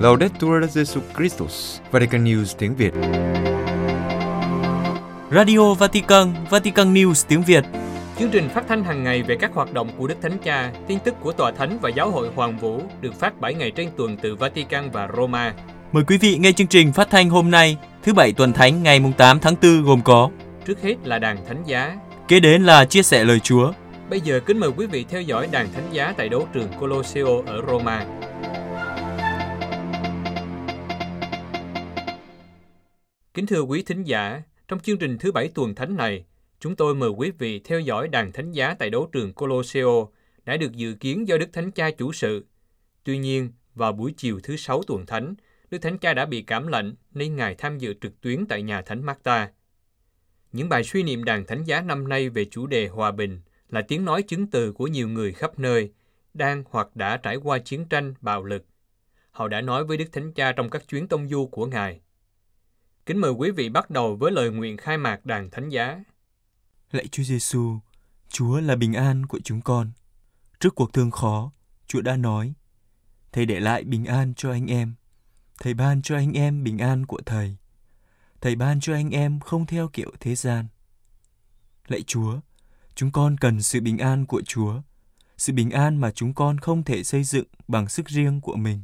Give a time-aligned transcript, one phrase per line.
[0.00, 2.92] Laudetur Jesu Christus, Vatican News tiếng Việt.
[5.30, 7.64] Radio Vatican, Vatican News tiếng Việt.
[8.18, 10.98] Chương trình phát thanh hàng ngày về các hoạt động của Đức Thánh Cha, tin
[10.98, 14.16] tức của Tòa Thánh và Giáo hội Hoàng Vũ được phát 7 ngày trên tuần
[14.16, 15.54] từ Vatican và Roma.
[15.92, 19.00] Mời quý vị nghe chương trình phát thanh hôm nay, thứ Bảy tuần Thánh ngày
[19.16, 20.30] 8 tháng 4 gồm có
[20.66, 21.96] Trước hết là đàn Thánh Giá.
[22.28, 23.72] Kế đến là chia sẻ lời Chúa.
[24.10, 27.42] Bây giờ kính mời quý vị theo dõi đàn Thánh Giá tại đấu trường Colosseo
[27.46, 28.06] ở Roma.
[33.34, 36.24] Kính thưa quý thính giả, trong chương trình thứ bảy tuần thánh này,
[36.60, 40.08] chúng tôi mời quý vị theo dõi đàn thánh giá tại đấu trường Colosseo
[40.44, 42.46] đã được dự kiến do Đức Thánh Cha chủ sự.
[43.04, 45.34] Tuy nhiên, vào buổi chiều thứ sáu tuần thánh,
[45.70, 48.82] Đức Thánh Cha đã bị cảm lạnh nên Ngài tham dự trực tuyến tại nhà
[48.82, 49.50] Thánh Marta.
[50.52, 53.40] Những bài suy niệm đàn thánh giá năm nay về chủ đề hòa bình
[53.72, 55.92] là tiếng nói chứng từ của nhiều người khắp nơi,
[56.34, 58.66] đang hoặc đã trải qua chiến tranh, bạo lực.
[59.30, 62.00] Họ đã nói với Đức Thánh Cha trong các chuyến tông du của Ngài.
[63.06, 66.04] Kính mời quý vị bắt đầu với lời nguyện khai mạc đàn thánh giá.
[66.92, 67.78] Lạy Chúa Giêsu,
[68.28, 69.90] Chúa là bình an của chúng con.
[70.60, 71.52] Trước cuộc thương khó,
[71.86, 72.54] Chúa đã nói,
[73.32, 74.94] Thầy để lại bình an cho anh em.
[75.60, 77.56] Thầy ban cho anh em bình an của Thầy.
[78.40, 80.66] Thầy ban cho anh em không theo kiểu thế gian.
[81.86, 82.40] Lạy Chúa,
[82.94, 84.80] chúng con cần sự bình an của Chúa,
[85.36, 88.82] sự bình an mà chúng con không thể xây dựng bằng sức riêng của mình.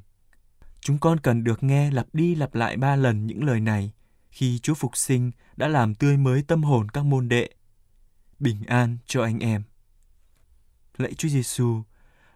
[0.81, 3.93] Chúng con cần được nghe lặp đi lặp lại ba lần những lời này
[4.31, 7.49] khi Chúa Phục sinh đã làm tươi mới tâm hồn các môn đệ.
[8.39, 9.63] Bình an cho anh em.
[10.97, 11.83] Lạy Chúa Giêsu,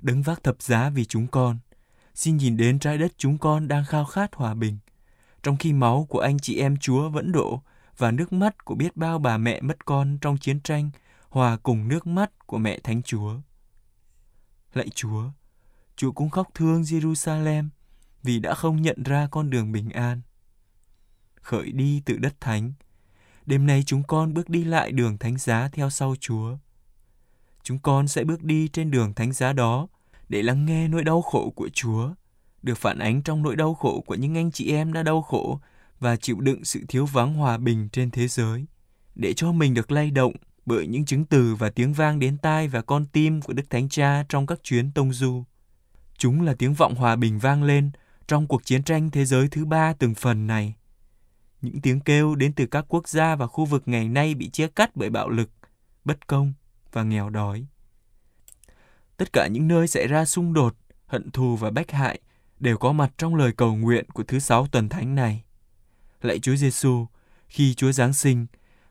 [0.01, 1.59] đứng vác thập giá vì chúng con,
[2.15, 4.79] xin nhìn đến trái đất chúng con đang khao khát hòa bình,
[5.43, 7.62] trong khi máu của anh chị em Chúa vẫn đổ
[7.99, 10.91] và nước mắt của biết bao bà mẹ mất con trong chiến tranh
[11.31, 13.34] hòa cùng nước mắt của mẹ Thánh Chúa.
[14.75, 15.31] Lạy Chúa,
[15.97, 17.69] Chúa cũng khóc thương Jerusalem
[18.22, 20.20] vì đã không nhận ra con đường bình an
[21.43, 22.72] khởi đi từ đất thánh.
[23.47, 26.56] Đêm nay chúng con bước đi lại đường thánh giá theo sau Chúa.
[27.62, 29.88] Chúng con sẽ bước đi trên đường thánh giá đó
[30.28, 32.10] để lắng nghe nỗi đau khổ của Chúa,
[32.62, 35.60] được phản ánh trong nỗi đau khổ của những anh chị em đã đau khổ
[36.00, 38.66] và chịu đựng sự thiếu vắng hòa bình trên thế giới,
[39.15, 40.32] để cho mình được lay động
[40.70, 43.88] bởi những chứng từ và tiếng vang đến tai và con tim của Đức Thánh
[43.88, 45.44] Cha trong các chuyến tông du.
[46.19, 47.91] Chúng là tiếng vọng hòa bình vang lên
[48.26, 50.75] trong cuộc chiến tranh thế giới thứ ba từng phần này
[51.62, 54.69] những tiếng kêu đến từ các quốc gia và khu vực ngày nay bị chia
[54.69, 55.50] cắt bởi bạo lực,
[56.04, 56.53] bất công
[56.92, 57.66] và nghèo đói.
[59.16, 60.76] Tất cả những nơi xảy ra xung đột,
[61.06, 62.20] hận thù và bách hại
[62.60, 65.44] đều có mặt trong lời cầu nguyện của thứ sáu tuần thánh này.
[66.22, 67.06] Lạy Chúa Giêsu,
[67.48, 68.47] khi Chúa Giáng sinh,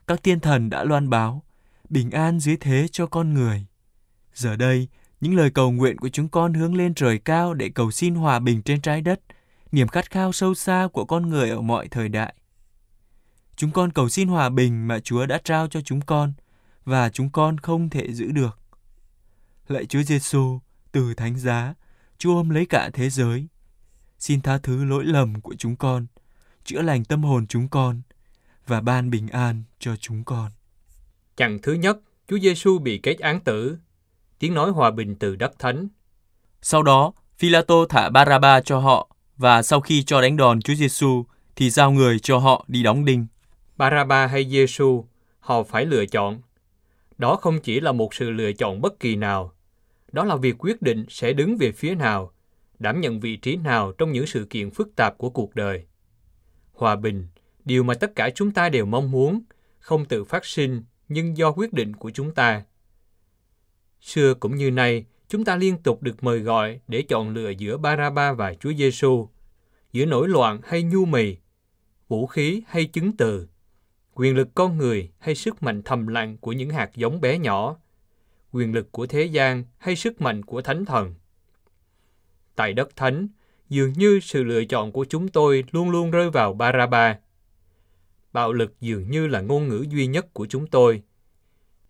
[0.06, 1.42] các tiên thần đã loan báo
[1.90, 3.66] bình an dưới thế cho con người.
[4.34, 4.88] Giờ đây,
[5.20, 8.38] những lời cầu nguyện của chúng con hướng lên trời cao để cầu xin hòa
[8.38, 9.20] bình trên trái đất,
[9.72, 12.34] niềm khát khao sâu xa của con người ở mọi thời đại.
[13.56, 16.32] Chúng con cầu xin hòa bình mà Chúa đã trao cho chúng con
[16.84, 18.58] và chúng con không thể giữ được.
[19.68, 20.58] Lạy Chúa Giêsu,
[20.92, 21.74] từ thánh giá,
[22.18, 23.48] Chúa ôm lấy cả thế giới.
[24.18, 26.06] Xin tha thứ lỗi lầm của chúng con,
[26.64, 28.02] chữa lành tâm hồn chúng con
[28.66, 30.50] và ban bình an cho chúng con.
[31.36, 31.98] Chặng thứ nhất,
[32.28, 33.76] Chúa Giêsu bị kết án tử.
[34.38, 35.88] Tiếng nói hòa bình từ đất thánh.
[36.62, 41.24] Sau đó, Phi-la-tô thả Ba-ra-ba cho họ và sau khi cho đánh đòn Chúa Giêsu
[41.56, 43.26] thì giao người cho họ đi đóng đinh.
[43.76, 45.04] Baraba hay Giêsu,
[45.40, 46.40] họ phải lựa chọn.
[47.18, 49.52] Đó không chỉ là một sự lựa chọn bất kỳ nào,
[50.12, 52.32] đó là việc quyết định sẽ đứng về phía nào,
[52.78, 55.84] đảm nhận vị trí nào trong những sự kiện phức tạp của cuộc đời.
[56.72, 57.26] Hòa bình,
[57.64, 59.42] điều mà tất cả chúng ta đều mong muốn,
[59.78, 62.62] không tự phát sinh nhưng do quyết định của chúng ta.
[64.00, 67.76] Xưa cũng như nay, chúng ta liên tục được mời gọi để chọn lựa giữa
[67.76, 69.28] Baraba và Chúa Giêsu,
[69.92, 71.36] giữa nổi loạn hay nhu mì,
[72.08, 73.48] vũ khí hay chứng từ,
[74.14, 77.76] quyền lực con người hay sức mạnh thầm lặng của những hạt giống bé nhỏ,
[78.52, 81.14] quyền lực của thế gian hay sức mạnh của thánh thần.
[82.54, 83.28] Tại đất thánh,
[83.68, 87.18] dường như sự lựa chọn của chúng tôi luôn luôn rơi vào Baraba.
[88.32, 91.02] Bạo lực dường như là ngôn ngữ duy nhất của chúng tôi.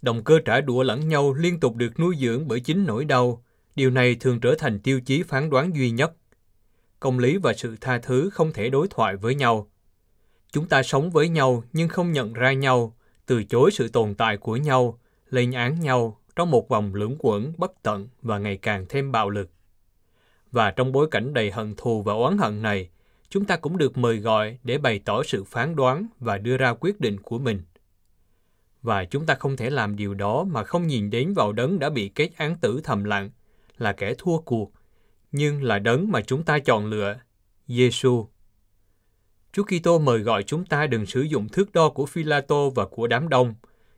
[0.02, 3.44] Động cơ trả đũa lẫn nhau liên tục được nuôi dưỡng bởi chính nỗi đau.
[3.75, 6.12] Điều này thường trở thành tiêu chí phán đoán duy nhất.
[7.00, 9.70] Công lý và sự tha thứ không thể đối thoại với nhau.
[10.52, 12.96] Chúng ta sống với nhau nhưng không nhận ra nhau,
[13.26, 14.98] từ chối sự tồn tại của nhau,
[15.31, 19.31] lên án nhau trong một vòng lưỡng quẩn bất tận và ngày càng thêm bạo
[19.31, 19.50] lực.
[20.52, 22.88] Và trong bối cảnh đầy hận thù và oán hận này,
[23.31, 26.75] chúng ta cũng được mời gọi để bày tỏ sự phán đoán và đưa ra
[26.81, 27.62] quyết định của mình.
[28.82, 31.91] Và chúng ta không thể làm điều đó mà không nhìn đến vào đấng đã
[31.91, 33.31] bị kết án tử thầm lặng,
[33.79, 34.73] là kẻ thua cuộc,
[35.32, 37.17] nhưng là đấng mà chúng ta chọn lựa,
[37.69, 38.27] Giêsu.
[39.53, 43.06] Chúa Kitô mời gọi chúng ta đừng sử dụng thước đo của Phi-la-tô và của
[43.06, 43.55] đám đông,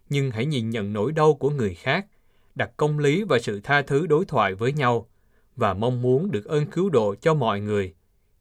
[0.09, 2.07] nhưng hãy nhìn nhận nỗi đau của người khác,
[2.55, 5.09] đặt công lý và sự tha thứ đối thoại với nhau
[5.57, 7.95] và mong muốn được ơn cứu độ cho mọi người,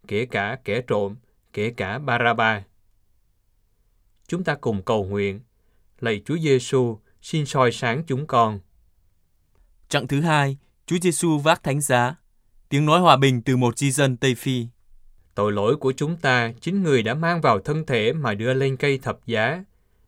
[0.07, 1.15] kể cả kẻ trộm,
[1.53, 2.63] kể cả Baraba.
[4.27, 5.39] Chúng ta cùng cầu nguyện,
[6.00, 8.59] lạy Chúa Giêsu, xin soi sáng chúng con.
[9.89, 12.15] Chặng thứ hai, Chúa Giêsu vác thánh giá.
[12.69, 14.68] Tiếng nói hòa bình từ một di dân Tây Phi.
[15.36, 18.77] Tội lỗi của chúng ta, chính người đã mang vào thân thể mà đưa lên
[18.77, 19.63] cây thập giá,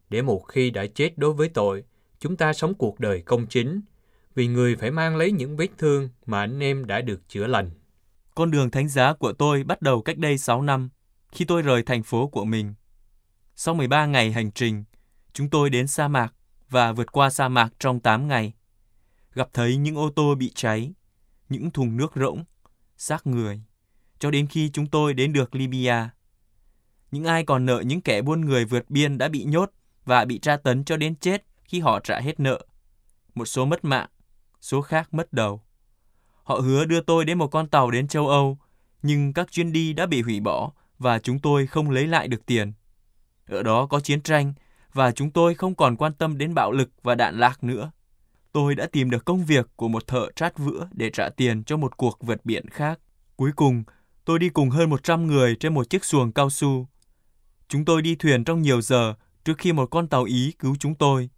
[0.09, 1.83] để một khi đã chết đối với tội,
[2.19, 3.81] chúng ta sống cuộc đời công chính,
[4.35, 7.71] vì người phải mang lấy những vết thương mà anh em đã được chữa lành.
[8.35, 10.89] Con đường thánh giá của tôi bắt đầu cách đây 6 năm,
[11.31, 12.73] khi tôi rời thành phố của mình.
[13.55, 14.83] Sau 13 ngày hành trình,
[15.33, 16.33] chúng tôi đến sa mạc
[16.69, 18.53] và vượt qua sa mạc trong 8 ngày.
[19.33, 20.93] Gặp thấy những ô tô bị cháy,
[21.49, 22.43] những thùng nước rỗng,
[22.97, 23.61] xác người,
[24.19, 26.09] cho đến khi chúng tôi đến được Libya.
[27.11, 29.71] Những ai còn nợ những kẻ buôn người vượt biên đã bị nhốt
[30.05, 32.65] và bị tra tấn cho đến chết khi họ trả hết nợ.
[33.35, 34.09] Một số mất mạng,
[34.61, 35.62] số khác mất đầu.
[36.43, 38.57] Họ hứa đưa tôi đến một con tàu đến châu Âu,
[39.01, 42.45] nhưng các chuyến đi đã bị hủy bỏ và chúng tôi không lấy lại được
[42.45, 42.73] tiền.
[43.47, 44.53] Ở đó có chiến tranh
[44.93, 47.91] và chúng tôi không còn quan tâm đến bạo lực và đạn lạc nữa.
[48.51, 51.77] Tôi đã tìm được công việc của một thợ trát vữa để trả tiền cho
[51.77, 52.99] một cuộc vượt biển khác.
[53.35, 53.83] Cuối cùng,
[54.25, 56.87] tôi đi cùng hơn 100 người trên một chiếc xuồng cao su.
[57.67, 59.13] Chúng tôi đi thuyền trong nhiều giờ
[59.45, 61.29] trước khi một con tàu Ý cứu chúng tôi.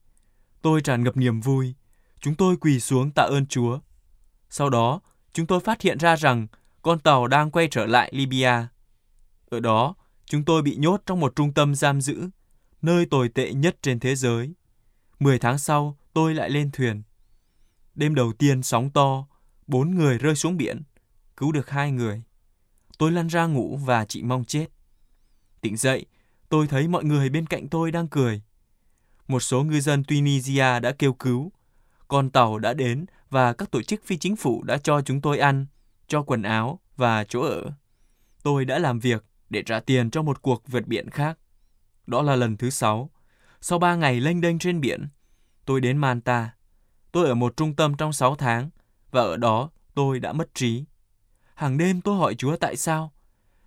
[0.62, 1.74] Tôi tràn ngập niềm vui.
[2.20, 3.80] Chúng tôi quỳ xuống tạ ơn Chúa.
[4.58, 5.00] Sau đó,
[5.34, 6.48] chúng tôi phát hiện ra rằng
[6.82, 8.68] con tàu đang quay trở lại Libya.
[9.50, 12.30] Ở đó, chúng tôi bị nhốt trong một trung tâm giam giữ,
[12.82, 14.54] nơi tồi tệ nhất trên thế giới.
[15.20, 17.04] Mười tháng sau, tôi lại lên thuyền.
[17.96, 19.28] Đêm đầu tiên sóng to,
[19.68, 20.82] bốn người rơi xuống biển,
[21.38, 22.24] cứu được hai người.
[22.98, 24.68] Tôi lăn ra ngủ và chỉ mong chết.
[25.62, 26.06] Tỉnh dậy,
[26.50, 28.42] tôi thấy mọi người bên cạnh tôi đang cười.
[29.28, 31.52] Một số ngư dân Tunisia đã kêu cứu.
[32.08, 33.06] Con tàu đã đến
[33.36, 35.66] và các tổ chức phi chính phủ đã cho chúng tôi ăn,
[36.08, 37.72] cho quần áo và chỗ ở.
[38.44, 41.40] Tôi đã làm việc để trả tiền cho một cuộc vượt biển khác.
[42.08, 43.10] Đó là lần thứ sáu.
[43.62, 45.08] Sau ba ngày lênh đênh trên biển,
[45.66, 46.56] tôi đến Manta.
[47.12, 48.70] Tôi ở một trung tâm trong sáu tháng
[49.12, 50.84] và ở đó tôi đã mất trí.
[51.56, 53.14] Hàng đêm tôi hỏi Chúa tại sao?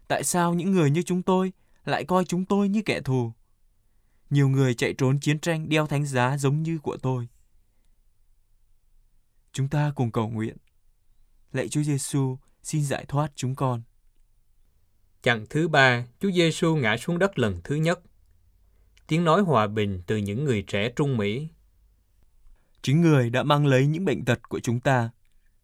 [0.08, 1.52] Tại sao những người như chúng tôi
[1.84, 3.32] lại coi chúng tôi như kẻ thù?
[4.30, 7.28] Nhiều người chạy trốn chiến tranh đeo thánh giá giống như của tôi.
[9.52, 10.56] Chúng ta cùng cầu nguyện.
[11.52, 13.82] Lạy Chúa Giêsu, xin giải thoát chúng con.
[15.22, 18.00] Chặng thứ ba, Chúa Giêsu ngã xuống đất lần thứ nhất.
[19.06, 21.48] Tiếng nói hòa bình từ những người trẻ Trung Mỹ.
[22.82, 25.10] Chính người đã mang lấy những bệnh tật của chúng ta,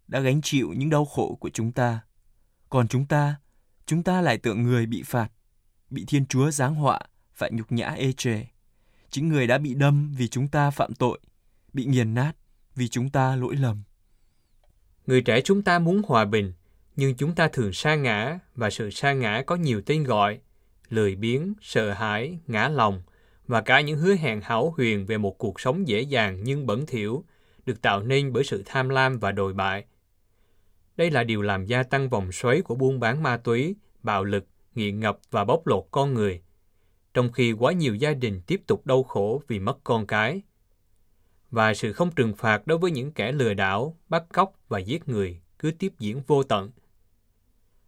[0.09, 2.01] đã gánh chịu những đau khổ của chúng ta.
[2.69, 3.37] Còn chúng ta,
[3.87, 5.29] chúng ta lại tưởng người bị phạt,
[5.91, 7.01] bị Thiên Chúa giáng họa,
[7.35, 8.45] phải nhục nhã ê chề.
[9.11, 11.21] Chính người đã bị đâm vì chúng ta phạm tội,
[11.73, 12.33] bị nghiền nát
[12.75, 13.82] vì chúng ta lỗi lầm.
[15.06, 16.53] Người trẻ chúng ta muốn hòa bình,
[16.97, 20.41] nhưng chúng ta thường sa ngã và sự sa ngã có nhiều tên gọi,
[20.88, 23.03] lười biếng, sợ hãi, ngã lòng
[23.47, 26.87] và cả những hứa hẹn hão huyền về một cuộc sống dễ dàng nhưng bẩn
[26.87, 27.25] thỉu
[27.67, 29.85] được tạo nên bởi sự tham lam và đồi bại.
[30.96, 34.46] Đây là điều làm gia tăng vòng xoáy của buôn bán ma túy, bạo lực,
[34.75, 36.43] nghiện ngập và bóc lột con người,
[37.15, 40.43] trong khi quá nhiều gia đình tiếp tục đau khổ vì mất con cái.
[41.55, 45.08] Và sự không trừng phạt đối với những kẻ lừa đảo, bắt cóc và giết
[45.08, 46.70] người cứ tiếp diễn vô tận.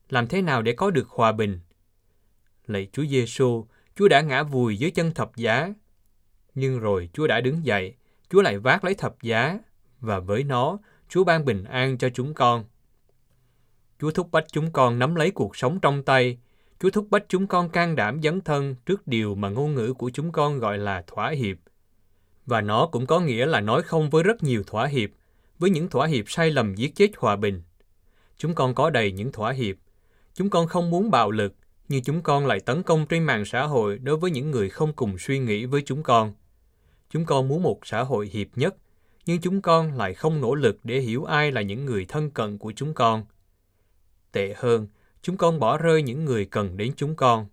[0.09, 1.61] Làm thế nào để có được hòa bình?
[2.67, 5.75] Lạy Chúa Giêsu, Chúa đã ngã vùi dưới chân thập giá.
[6.55, 7.95] Nhưng rồi Chúa đã đứng dậy,
[8.31, 9.59] Chúa lại vác lấy thập giá,
[10.01, 12.65] và với nó, Chúa ban bình an cho chúng con.
[14.01, 16.39] Chúa thúc bách chúng con nắm lấy cuộc sống trong tay.
[16.81, 20.11] Chúa thúc bách chúng con can đảm dấn thân trước điều mà ngôn ngữ của
[20.11, 21.57] chúng con gọi là thỏa hiệp.
[22.47, 25.11] Và nó cũng có nghĩa là nói không với rất nhiều thỏa hiệp,
[25.59, 27.63] với những thỏa hiệp sai lầm giết chết hòa bình.
[28.39, 29.77] Chúng con có đầy những thỏa hiệp.
[30.35, 31.55] Chúng con không muốn bạo lực,
[31.89, 34.93] nhưng chúng con lại tấn công trên mạng xã hội đối với những người không
[34.93, 36.35] cùng suy nghĩ với chúng con.
[37.11, 38.77] Chúng con muốn một xã hội hiệp nhất,
[39.27, 42.59] nhưng chúng con lại không nỗ lực để hiểu ai là những người thân cận
[42.59, 43.25] của chúng con.
[44.33, 44.87] Tệ hơn,
[45.23, 47.47] chúng con bỏ rơi những người cần đến chúng con.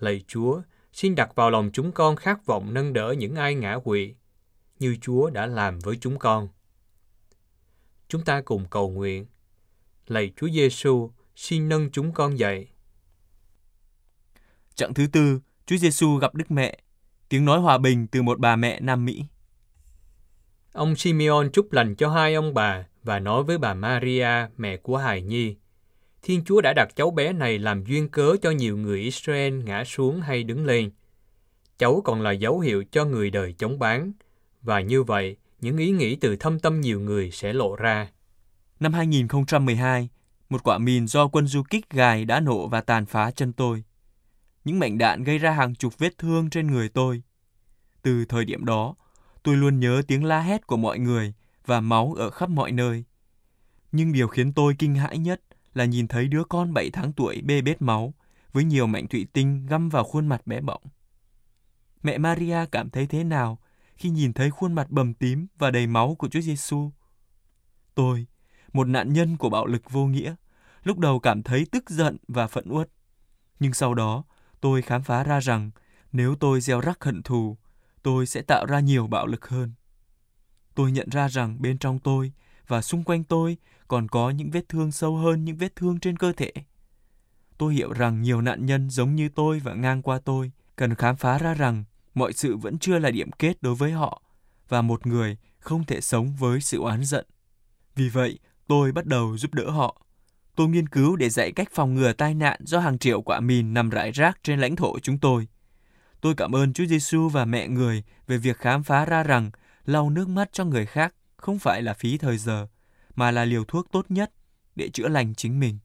[0.00, 0.60] Lạy Chúa,
[0.96, 4.14] xin đặt vào lòng chúng con khát vọng nâng đỡ những ai ngã quỵ,
[4.78, 6.48] như Chúa đã làm với chúng con.
[8.08, 9.26] Chúng ta cùng cầu nguyện.
[10.06, 12.68] Lạy Chúa Giêsu, xin nâng chúng con dậy.
[14.74, 16.78] Chặng thứ tư, Chúa Giêsu gặp Đức Mẹ.
[17.28, 19.24] Tiếng nói hòa bình từ một bà mẹ Nam Mỹ.
[20.72, 24.96] Ông Simeon chúc lành cho hai ông bà và nói với bà Maria, mẹ của
[24.96, 25.56] hài nhi.
[26.26, 29.84] Thiên Chúa đã đặt cháu bé này làm duyên cớ cho nhiều người Israel ngã
[29.84, 30.90] xuống hay đứng lên.
[31.78, 34.12] Cháu còn là dấu hiệu cho người đời chống bán,
[34.62, 38.08] và như vậy, những ý nghĩ từ thâm tâm nhiều người sẽ lộ ra.
[38.80, 40.08] Năm 2012,
[40.48, 43.84] một quả mìn do quân du kích gài đã nổ và tàn phá chân tôi.
[44.64, 47.22] Những mảnh đạn gây ra hàng chục vết thương trên người tôi.
[48.02, 48.94] Từ thời điểm đó,
[49.42, 51.34] tôi luôn nhớ tiếng la hét của mọi người
[51.66, 53.04] và máu ở khắp mọi nơi.
[53.92, 55.40] Nhưng điều khiến tôi kinh hãi nhất
[55.76, 58.14] là nhìn thấy đứa con 7 tháng tuổi bê bết máu
[58.52, 60.82] với nhiều mảnh thủy tinh găm vào khuôn mặt bé bỏng.
[62.02, 63.58] Mẹ Maria cảm thấy thế nào
[63.96, 66.90] khi nhìn thấy khuôn mặt bầm tím và đầy máu của Chúa Giêsu?
[67.94, 68.26] Tôi,
[68.72, 70.34] một nạn nhân của bạo lực vô nghĩa,
[70.82, 72.90] lúc đầu cảm thấy tức giận và phẫn uất.
[73.60, 74.24] Nhưng sau đó,
[74.60, 75.70] tôi khám phá ra rằng
[76.12, 77.56] nếu tôi gieo rắc hận thù,
[78.02, 79.72] tôi sẽ tạo ra nhiều bạo lực hơn.
[80.74, 82.32] Tôi nhận ra rằng bên trong tôi
[82.66, 83.56] và xung quanh tôi
[83.88, 86.52] còn có những vết thương sâu hơn những vết thương trên cơ thể.
[87.58, 91.16] Tôi hiểu rằng nhiều nạn nhân giống như tôi và ngang qua tôi cần khám
[91.16, 94.22] phá ra rằng mọi sự vẫn chưa là điểm kết đối với họ
[94.68, 97.26] và một người không thể sống với sự oán giận.
[97.94, 100.02] Vì vậy, tôi bắt đầu giúp đỡ họ.
[100.56, 103.74] Tôi nghiên cứu để dạy cách phòng ngừa tai nạn do hàng triệu quả mìn
[103.74, 105.48] nằm rải rác trên lãnh thổ chúng tôi.
[106.20, 109.50] Tôi cảm ơn Chúa Giêsu và mẹ người về việc khám phá ra rằng
[109.84, 112.66] lau nước mắt cho người khác không phải là phí thời giờ,
[113.14, 114.32] mà là liều thuốc tốt nhất
[114.74, 115.78] để chữa lành chính mình.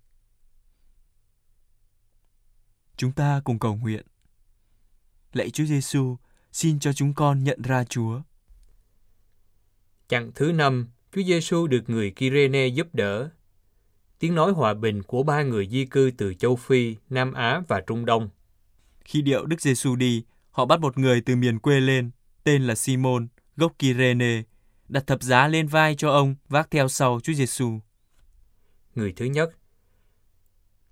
[2.98, 4.06] Chúng ta cùng cầu nguyện.
[5.34, 6.18] Lạy Chúa Giêsu,
[6.52, 8.22] xin cho chúng con nhận ra Chúa.
[10.08, 13.30] Chặng thứ năm, Chúa Giêsu được người Kyrene giúp đỡ.
[14.20, 17.82] Tiếng nói hòa bình của ba người di cư từ châu Phi, Nam Á và
[17.88, 18.30] Trung Đông.
[19.00, 22.12] Khi điệu Đức Giêsu đi, họ bắt một người từ miền quê lên,
[22.44, 23.28] tên là Simon,
[23.58, 24.44] gốc Kyrene,
[24.92, 27.80] đặt thập giá lên vai cho ông vác theo sau Chúa Giêsu.
[28.96, 29.52] Người thứ nhất,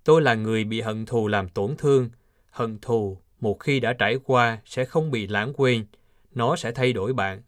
[0.04, 2.10] tôi là người bị hận thù làm tổn thương.
[2.50, 5.86] Hận thù một khi đã trải qua sẽ không bị lãng quên,
[6.34, 7.42] nó sẽ thay đổi bạn.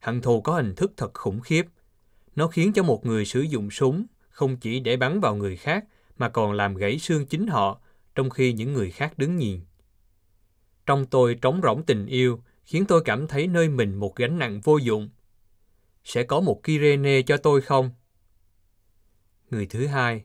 [0.00, 1.66] Hận thù có hình thức thật khủng khiếp.
[2.36, 5.84] Nó khiến cho một người sử dụng súng không chỉ để bắn vào người khác
[6.16, 7.80] mà còn làm gãy xương chính họ,
[8.14, 9.60] trong khi những người khác đứng nhìn.
[10.86, 14.60] Trong tôi trống rỗng tình yêu, khiến tôi cảm thấy nơi mình một gánh nặng
[14.60, 15.08] vô dụng.
[16.08, 17.90] Sẽ có một Kyrene cho tôi không?
[19.50, 20.24] Người thứ hai,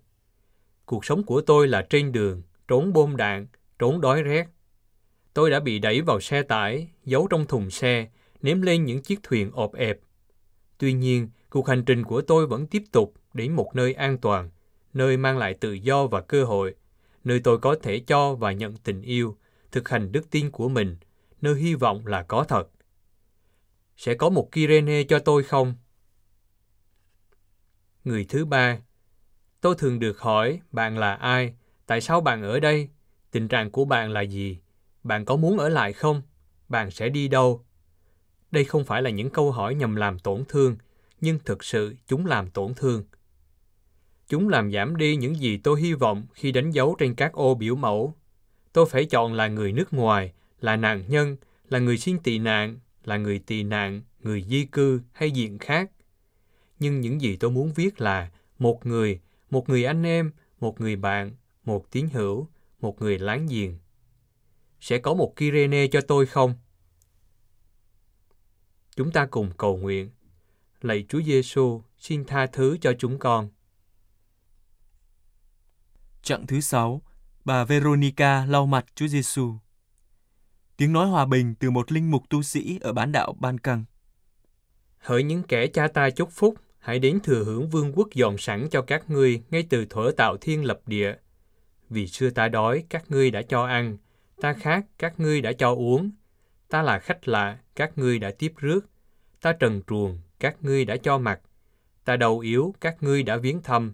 [0.85, 3.47] cuộc sống của tôi là trên đường, trốn bom đạn,
[3.79, 4.47] trốn đói rét.
[5.33, 8.07] Tôi đã bị đẩy vào xe tải, giấu trong thùng xe,
[8.41, 9.99] ném lên những chiếc thuyền ọp ẹp.
[10.77, 14.49] Tuy nhiên, cuộc hành trình của tôi vẫn tiếp tục đến một nơi an toàn,
[14.93, 16.75] nơi mang lại tự do và cơ hội,
[17.23, 19.37] nơi tôi có thể cho và nhận tình yêu,
[19.71, 20.95] thực hành đức tin của mình,
[21.41, 22.72] nơi hy vọng là có thật.
[23.97, 25.75] Sẽ có một Kyrene cho tôi không?
[28.03, 28.77] Người thứ ba,
[29.61, 31.53] tôi thường được hỏi bạn là ai,
[31.85, 32.89] tại sao bạn ở đây,
[33.31, 34.57] tình trạng của bạn là gì,
[35.03, 36.21] bạn có muốn ở lại không,
[36.69, 37.65] bạn sẽ đi đâu.
[38.51, 40.75] Đây không phải là những câu hỏi nhằm làm tổn thương,
[41.21, 43.03] nhưng thực sự chúng làm tổn thương.
[44.27, 47.55] Chúng làm giảm đi những gì tôi hy vọng khi đánh dấu trên các ô
[47.55, 48.15] biểu mẫu.
[48.73, 51.37] Tôi phải chọn là người nước ngoài, là nạn nhân,
[51.69, 55.91] là người xin tị nạn, là người tị nạn, người di cư hay diện khác.
[56.79, 59.19] Nhưng những gì tôi muốn viết là một người,
[59.49, 61.31] một người anh em, một người bạn,
[61.63, 62.47] một tín hữu,
[62.81, 63.77] một người láng giềng.
[64.79, 66.55] Sẽ có một Kyrene cho tôi không?
[68.95, 70.09] Chúng ta cùng cầu nguyện.
[70.81, 73.49] Lạy Chúa Giêsu, xin tha thứ cho chúng con.
[76.21, 77.01] Chặng thứ sáu,
[77.45, 79.55] bà Veronica lau mặt Chúa Giêsu.
[80.83, 83.83] Tiếng nói hòa bình từ một linh mục tu sĩ ở bán đảo Ban Căng.
[84.97, 88.67] Hỡi những kẻ cha ta chúc phúc, hãy đến thừa hưởng vương quốc dọn sẵn
[88.71, 91.15] cho các ngươi ngay từ thuở tạo thiên lập địa.
[91.89, 93.97] Vì xưa ta đói, các ngươi đã cho ăn,
[94.41, 96.11] ta khát, các ngươi đã cho uống.
[96.69, 98.89] Ta là khách lạ, các ngươi đã tiếp rước.
[99.41, 101.41] Ta trần truồng, các ngươi đã cho mặc.
[102.05, 103.93] Ta đầu yếu, các ngươi đã viếng thăm.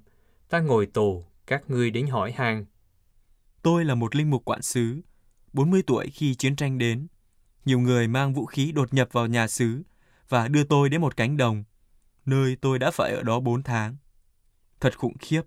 [0.50, 2.66] Ta ngồi tù, các ngươi đến hỏi han.
[3.62, 5.02] Tôi là một linh mục quản sứ,
[5.54, 7.08] 40 tuổi khi chiến tranh đến.
[7.66, 9.84] Nhiều người mang vũ khí đột nhập vào nhà xứ
[10.30, 11.64] và đưa tôi đến một cánh đồng,
[12.26, 13.96] nơi tôi đã phải ở đó 4 tháng.
[14.80, 15.42] Thật khủng khiếp.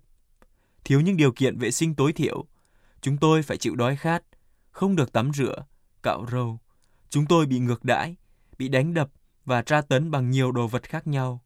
[0.83, 2.45] Thiếu những điều kiện vệ sinh tối thiểu,
[3.01, 4.23] chúng tôi phải chịu đói khát,
[4.71, 5.65] không được tắm rửa,
[6.03, 6.59] cạo râu.
[7.09, 8.15] Chúng tôi bị ngược đãi,
[8.57, 9.09] bị đánh đập
[9.45, 11.43] và tra tấn bằng nhiều đồ vật khác nhau.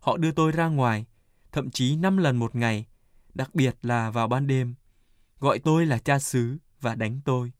[0.00, 1.06] Họ đưa tôi ra ngoài,
[1.52, 2.86] thậm chí 5 lần một ngày,
[3.34, 4.74] đặc biệt là vào ban đêm.
[5.40, 7.52] Gọi tôi là cha xứ và đánh tôi.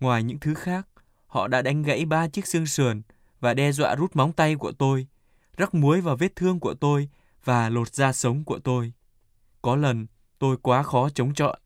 [0.00, 0.88] Ngoài những thứ khác,
[1.26, 3.02] họ đã đánh gãy ba chiếc xương sườn
[3.40, 5.06] và đe dọa rút móng tay của tôi,
[5.56, 7.08] rắc muối vào vết thương của tôi
[7.44, 8.92] và lột da sống của tôi.
[9.62, 10.06] Có lần
[10.38, 11.58] tôi quá khó chống chọi,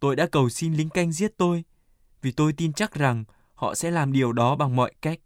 [0.00, 1.64] tôi đã cầu xin lính canh giết tôi
[2.22, 5.20] vì tôi tin chắc rằng họ sẽ làm điều đó bằng mọi cách.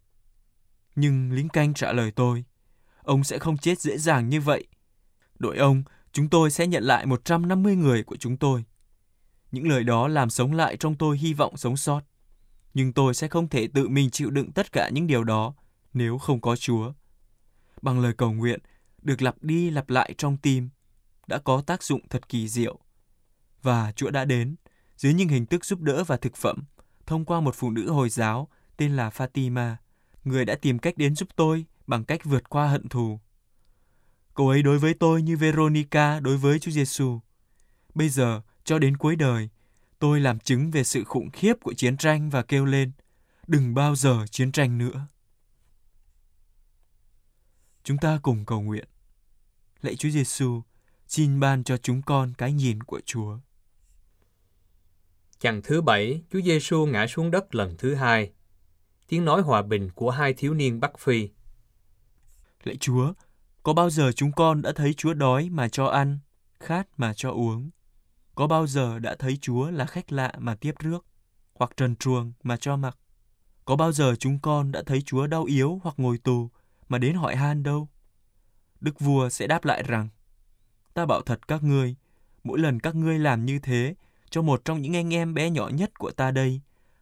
[0.97, 2.45] Nhưng lính canh trả lời tôi,
[3.03, 4.67] ông sẽ không chết dễ dàng như vậy.
[5.39, 8.65] Đội ông, chúng tôi sẽ nhận lại 150 người của chúng tôi.
[9.53, 12.01] Những lời đó làm sống lại trong tôi hy vọng sống sót.
[12.75, 15.55] Nhưng tôi sẽ không thể tự mình chịu đựng tất cả những điều đó
[15.93, 16.93] nếu không có Chúa.
[17.83, 18.61] Bằng lời cầu nguyện,
[19.03, 20.69] được lặp đi lặp lại trong tim,
[21.27, 22.79] đã có tác dụng thật kỳ diệu.
[23.63, 24.57] Và Chúa đã đến,
[24.97, 26.65] dưới những hình thức giúp đỡ và thực phẩm,
[27.07, 29.75] thông qua một phụ nữ Hồi giáo tên là Fatima,
[30.25, 33.21] người đã tìm cách đến giúp tôi bằng cách vượt qua hận thù.
[34.35, 37.21] Cô ấy đối với tôi như Veronica đối với Chúa Giêsu.
[37.95, 39.49] Bây giờ, cho đến cuối đời,
[40.05, 42.93] tôi làm chứng về sự khủng khiếp của chiến tranh và kêu lên,
[43.47, 45.07] đừng bao giờ chiến tranh nữa.
[47.85, 48.89] Chúng ta cùng cầu nguyện.
[49.83, 50.63] Lạy Chúa Giêsu,
[51.07, 53.39] xin ban cho chúng con cái nhìn của Chúa.
[55.39, 58.33] Chặng thứ bảy, Chúa Giêsu ngã xuống đất lần thứ hai.
[59.09, 61.29] Tiếng nói hòa bình của hai thiếu niên Bắc Phi.
[62.65, 63.13] Lạy Chúa,
[63.63, 66.19] có bao giờ chúng con đã thấy Chúa đói mà cho ăn,
[66.61, 67.71] khát mà cho uống?
[68.35, 71.07] Có bao giờ đã thấy Chúa là khách lạ mà tiếp rước,
[71.55, 72.99] hoặc trần truồng mà cho mặc?
[73.65, 76.51] Có bao giờ chúng con đã thấy Chúa đau yếu hoặc ngồi tù
[76.89, 77.89] mà đến hỏi han đâu?
[78.81, 80.09] Đức vua sẽ đáp lại rằng,
[80.95, 81.97] ta bảo thật các ngươi,
[82.45, 83.95] mỗi lần các ngươi làm như thế
[84.31, 86.61] cho một trong những anh em bé nhỏ nhất của ta đây,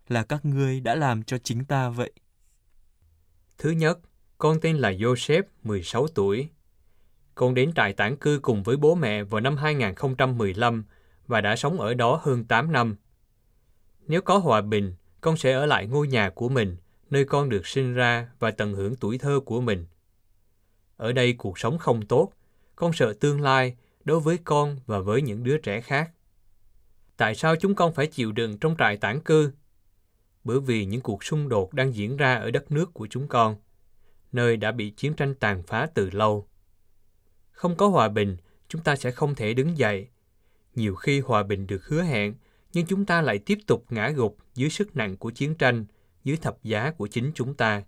[0.09, 2.13] là các ngươi đã làm cho chính ta vậy.
[3.59, 3.99] Thứ nhất,
[4.39, 6.49] con tên là Joseph, 16 tuổi.
[7.35, 10.85] Con đến trại tản cư cùng với bố mẹ vào năm 2015
[11.33, 12.97] và đã sống ở đó hơn 8 năm.
[14.07, 16.77] Nếu có hòa bình, con sẽ ở lại ngôi nhà của mình,
[17.11, 19.87] nơi con được sinh ra và tận hưởng tuổi thơ của mình.
[20.97, 22.33] Ở đây cuộc sống không tốt,
[22.77, 26.11] con sợ tương lai đối với con và với những đứa trẻ khác.
[27.17, 29.53] Tại sao chúng con phải chịu đựng trong trại tản cư?
[30.45, 33.57] Bởi vì những cuộc xung đột đang diễn ra ở đất nước của chúng con,
[34.33, 36.49] nơi đã bị chiến tranh tàn phá từ lâu.
[37.51, 38.37] Không có hòa bình,
[38.69, 40.09] chúng ta sẽ không thể đứng dậy.
[40.75, 42.35] Nhiều khi hòa bình được hứa hẹn,
[42.73, 45.85] nhưng chúng ta lại tiếp tục ngã gục dưới sức nặng của chiến tranh,
[46.25, 47.83] dưới thập giá của chính chúng ta.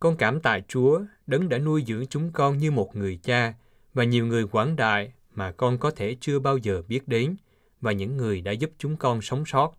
[0.00, 3.54] Con cảm tạ Chúa, đấng đã nuôi dưỡng chúng con như một người cha
[3.94, 7.36] và nhiều người quảng đại mà con có thể chưa bao giờ biết đến
[7.80, 9.74] và những người đã giúp chúng con sống sót.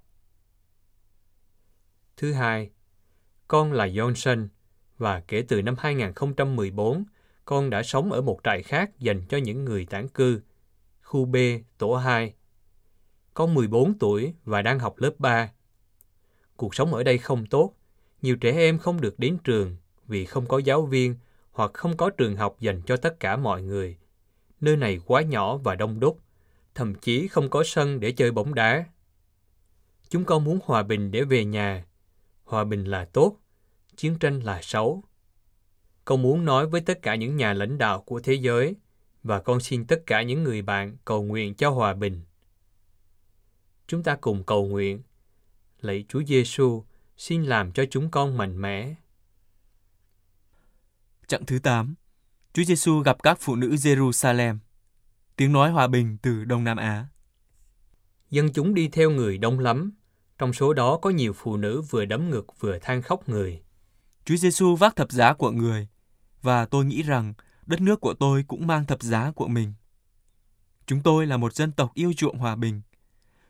[2.18, 2.70] Thứ hai,
[3.48, 4.48] con là Johnson
[4.98, 7.04] và kể từ năm 2014,
[7.46, 10.42] con đã sống ở một trại khác dành cho những người tản cư,
[11.10, 11.36] khu B,
[11.78, 12.34] tổ 2.
[13.34, 15.52] Con 14 tuổi và đang học lớp 3.
[16.56, 17.74] Cuộc sống ở đây không tốt,
[18.22, 19.76] nhiều trẻ em không được đến trường
[20.08, 21.16] vì không có giáo viên
[21.52, 23.98] hoặc không có trường học dành cho tất cả mọi người.
[24.62, 26.20] Nơi này quá nhỏ và đông đúc,
[26.76, 28.86] thậm chí không có sân để chơi bóng đá.
[30.10, 31.86] Chúng con muốn hòa bình để về nhà.
[32.44, 33.36] Hòa bình là tốt,
[33.96, 35.04] chiến tranh là xấu.
[36.06, 38.76] Con muốn nói với tất cả những nhà lãnh đạo của thế giới
[39.24, 42.22] và con xin tất cả những người bạn cầu nguyện cho hòa bình.
[43.88, 45.02] Chúng ta cùng cầu nguyện.
[45.82, 46.84] Lạy Chúa Giêsu,
[47.18, 48.96] xin làm cho chúng con mạnh mẽ.
[51.28, 51.96] Chặng thứ 8
[52.54, 54.58] Chúa Giêsu gặp các phụ nữ Jerusalem.
[55.36, 57.08] Tiếng nói hòa bình từ Đông Nam Á.
[58.30, 59.92] Dân chúng đi theo người đông lắm.
[60.38, 63.62] Trong số đó có nhiều phụ nữ vừa đấm ngực vừa than khóc người.
[64.26, 65.88] Chúa Giêsu vác thập giá của người
[66.42, 67.34] và tôi nghĩ rằng
[67.70, 69.74] đất nước của tôi cũng mang thập giá của mình.
[70.86, 72.82] Chúng tôi là một dân tộc yêu chuộng hòa bình,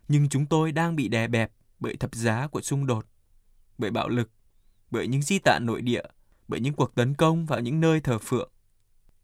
[0.07, 3.05] nhưng chúng tôi đang bị đè bẹp bởi thập giá của xung đột,
[3.77, 4.31] bởi bạo lực,
[4.91, 6.03] bởi những di tản nội địa,
[6.47, 8.51] bởi những cuộc tấn công vào những nơi thờ phượng.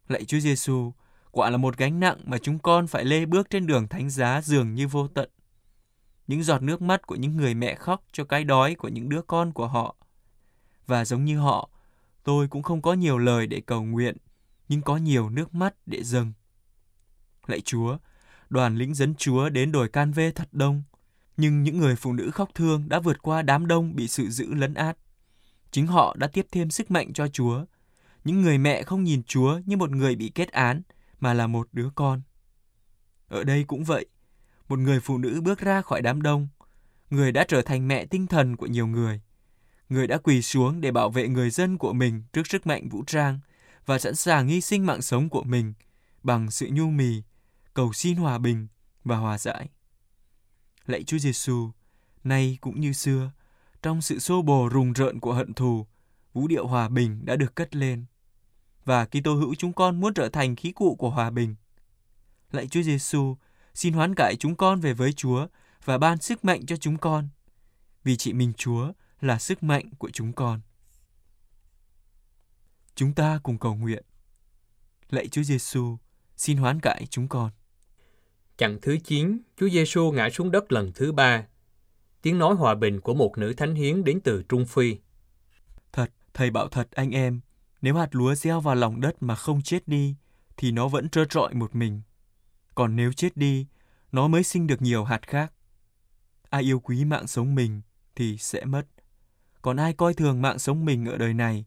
[0.08, 0.92] Lạy Chúa Giêsu,
[1.30, 4.40] quả là một gánh nặng mà chúng con phải lê bước trên đường thánh giá
[4.40, 5.30] dường như vô tận.
[6.26, 9.22] Những giọt nước mắt của những người mẹ khóc cho cái đói của những đứa
[9.22, 9.96] con của họ.
[10.86, 11.70] Và giống như họ,
[12.24, 14.16] tôi cũng không có nhiều lời để cầu nguyện,
[14.68, 16.32] nhưng có nhiều nước mắt để dâng.
[17.46, 17.98] Lạy Chúa,
[18.50, 20.82] đoàn lính dẫn Chúa đến đồi Can Vê thật đông,
[21.36, 24.54] nhưng những người phụ nữ khóc thương đã vượt qua đám đông bị sự giữ
[24.54, 24.96] lấn át.
[25.70, 27.64] Chính họ đã tiếp thêm sức mạnh cho Chúa.
[28.24, 30.82] Những người mẹ không nhìn Chúa như một người bị kết án,
[31.20, 32.22] mà là một đứa con.
[33.28, 34.06] Ở đây cũng vậy,
[34.68, 36.48] một người phụ nữ bước ra khỏi đám đông,
[37.10, 39.20] người đã trở thành mẹ tinh thần của nhiều người.
[39.88, 43.04] Người đã quỳ xuống để bảo vệ người dân của mình trước sức mạnh vũ
[43.06, 43.40] trang
[43.86, 45.74] và sẵn sàng hy sinh mạng sống của mình
[46.22, 47.22] bằng sự nhu mì,
[47.74, 48.66] cầu xin hòa bình
[49.04, 49.68] và hòa giải.
[50.86, 51.70] Lạy Chúa Giêsu,
[52.24, 53.30] nay cũng như xưa,
[53.82, 55.86] trong sự xô bồ rùng rợn của hận thù,
[56.32, 58.04] vũ điệu hòa bình đã được cất lên.
[58.84, 61.54] Và Kitô hữu chúng con muốn trở thành khí cụ của hòa bình.
[62.52, 63.36] Lạy Chúa Giêsu,
[63.74, 65.46] xin hoán cải chúng con về với Chúa
[65.84, 67.28] và ban sức mạnh cho chúng con.
[68.04, 70.60] Vì chỉ mình Chúa là sức mạnh của chúng con.
[72.96, 74.02] Chúng ta cùng cầu nguyện.
[75.10, 75.96] Lạy Chúa Giêsu,
[76.36, 77.50] xin hoán cải chúng con.
[78.56, 81.46] Chặng thứ 9, Chúa Giêsu ngã xuống đất lần thứ ba.
[82.22, 84.96] Tiếng nói hòa bình của một nữ thánh hiến đến từ Trung Phi.
[85.92, 87.40] Thật, thầy bảo thật anh em,
[87.82, 90.14] nếu hạt lúa gieo vào lòng đất mà không chết đi,
[90.56, 92.02] thì nó vẫn trơ trọi một mình.
[92.74, 93.66] Còn nếu chết đi,
[94.12, 95.52] nó mới sinh được nhiều hạt khác.
[96.50, 97.82] Ai yêu quý mạng sống mình
[98.14, 98.86] thì sẽ mất.
[99.62, 101.64] Còn ai coi thường mạng sống mình ở đời này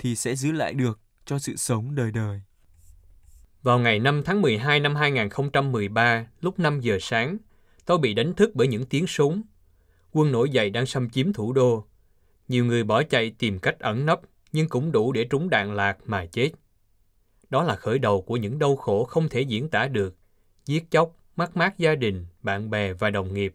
[0.00, 2.40] thì sẽ giữ lại được cho sự sống đời đời.
[3.62, 7.36] Vào ngày 5 tháng 12 năm 2013, lúc 5 giờ sáng,
[7.86, 9.42] tôi bị đánh thức bởi những tiếng súng.
[10.12, 11.84] Quân nổi dậy đang xâm chiếm thủ đô.
[12.48, 14.20] Nhiều người bỏ chạy tìm cách ẩn nấp,
[14.52, 16.50] nhưng cũng đủ để trúng đạn lạc mà chết.
[17.50, 20.16] Đó là khởi đầu của những đau khổ không thể diễn tả được,
[20.66, 23.54] giết chóc, mất mát gia đình, bạn bè và đồng nghiệp.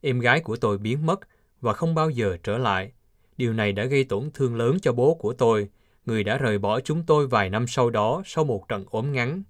[0.00, 1.20] Em gái của tôi biến mất
[1.60, 2.92] và không bao giờ trở lại.
[3.36, 5.68] Điều này đã gây tổn thương lớn cho bố của tôi,
[6.06, 9.42] người đã rời bỏ chúng tôi vài năm sau đó sau một trận ốm ngắn.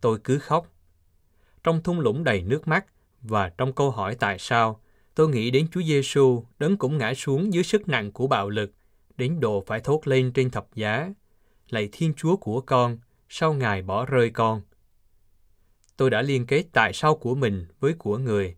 [0.00, 0.66] Tôi cứ khóc.
[1.64, 2.86] Trong thung lũng đầy nước mắt
[3.22, 4.80] và trong câu hỏi tại sao,
[5.14, 8.72] tôi nghĩ đến Chúa Giêsu đấng cũng ngã xuống dưới sức nặng của bạo lực,
[9.16, 11.10] đến độ phải thốt lên trên thập giá.
[11.68, 12.98] Lạy Thiên Chúa của con,
[13.28, 14.62] sao Ngài bỏ rơi con?
[15.96, 18.56] Tôi đã liên kết tại sao của mình với của người,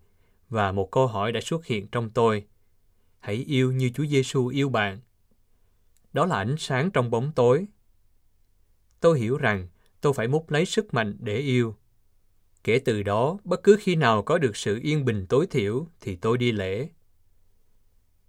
[0.48, 2.44] và một câu hỏi đã xuất hiện trong tôi.
[3.20, 5.00] Hãy yêu như Chúa Giêsu yêu bạn.
[6.12, 7.66] Đó là ánh sáng trong bóng tối.
[9.00, 9.68] Tôi hiểu rằng
[10.00, 11.76] tôi phải múc lấy sức mạnh để yêu.
[12.64, 16.16] Kể từ đó, bất cứ khi nào có được sự yên bình tối thiểu thì
[16.16, 16.88] tôi đi lễ.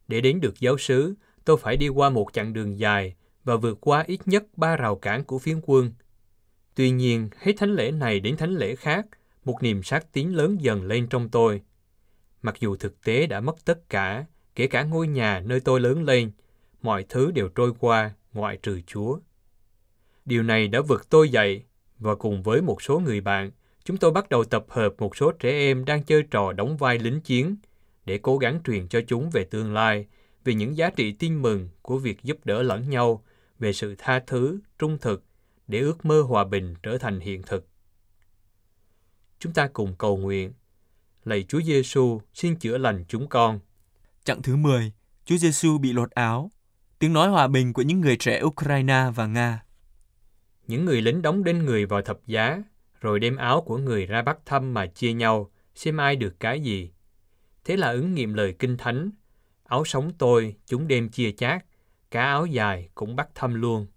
[0.07, 1.13] Để đến được giáo xứ,
[1.45, 4.95] tôi phải đi qua một chặng đường dài và vượt qua ít nhất ba rào
[4.95, 5.93] cản của phiến quân.
[6.75, 9.05] Tuy nhiên, hết thánh lễ này đến thánh lễ khác,
[9.45, 11.61] một niềm sát tín lớn dần lên trong tôi.
[12.41, 14.25] Mặc dù thực tế đã mất tất cả,
[14.59, 16.31] kể cả ngôi nhà nơi tôi lớn lên,
[16.81, 19.19] mọi thứ đều trôi qua ngoại trừ Chúa.
[20.25, 21.63] Điều này đã vực tôi dậy
[21.99, 23.51] và cùng với một số người bạn,
[23.83, 26.99] chúng tôi bắt đầu tập hợp một số trẻ em đang chơi trò đóng vai
[26.99, 27.55] lính chiến
[28.05, 30.07] để cố gắng truyền cho chúng về tương lai,
[30.43, 33.23] về những giá trị tin mừng của việc giúp đỡ lẫn nhau,
[33.59, 35.23] về sự tha thứ, trung thực,
[35.67, 37.67] để ước mơ hòa bình trở thành hiện thực.
[39.39, 40.53] Chúng ta cùng cầu nguyện.
[41.25, 43.59] Lạy Chúa Giêsu, xin chữa lành chúng con.
[44.23, 44.91] Chặng thứ 10,
[45.25, 46.51] Chúa Giêsu bị lột áo.
[46.99, 49.63] Tiếng nói hòa bình của những người trẻ Ukraine và Nga.
[50.67, 52.63] Những người lính đóng đinh người vào thập giá,
[53.01, 56.61] rồi đem áo của người ra bắt thăm mà chia nhau, xem ai được cái
[56.61, 56.91] gì.
[57.65, 59.11] Thế là ứng nghiệm lời kinh thánh.
[59.63, 61.65] Áo sống tôi, chúng đem chia chác,
[62.11, 63.87] cả áo dài cũng bắt thăm luôn.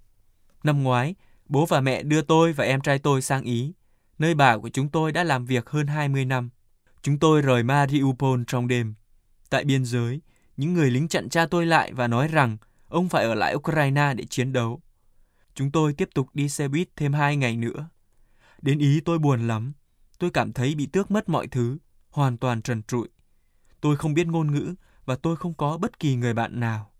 [0.64, 1.14] Năm ngoái,
[1.48, 3.72] bố và mẹ đưa tôi và em trai tôi sang Ý,
[4.18, 6.50] nơi bà của chúng tôi đã làm việc hơn 20 năm.
[7.02, 8.94] Chúng tôi rời Mariupol trong đêm.
[9.52, 10.20] Tại biên giới,
[10.56, 12.56] những người lính chặn cha tôi lại và nói rằng
[12.88, 14.80] ông phải ở lại Ukraine để chiến đấu.
[15.54, 17.88] Chúng tôi tiếp tục đi xe buýt thêm hai ngày nữa.
[18.62, 19.72] Đến Ý tôi buồn lắm.
[20.18, 21.78] Tôi cảm thấy bị tước mất mọi thứ,
[22.10, 23.08] hoàn toàn trần trụi.
[23.80, 26.92] Tôi không biết ngôn ngữ và tôi không có bất kỳ người bạn nào.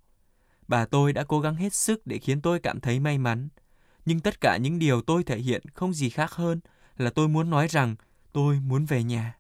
[0.69, 3.49] Bà tôi đã cố gắng hết sức để khiến tôi cảm thấy may mắn.
[4.05, 6.61] Nhưng tất cả những điều tôi thể hiện không gì khác hơn
[6.97, 7.97] là tôi muốn nói rằng
[8.33, 9.39] tôi muốn về nhà.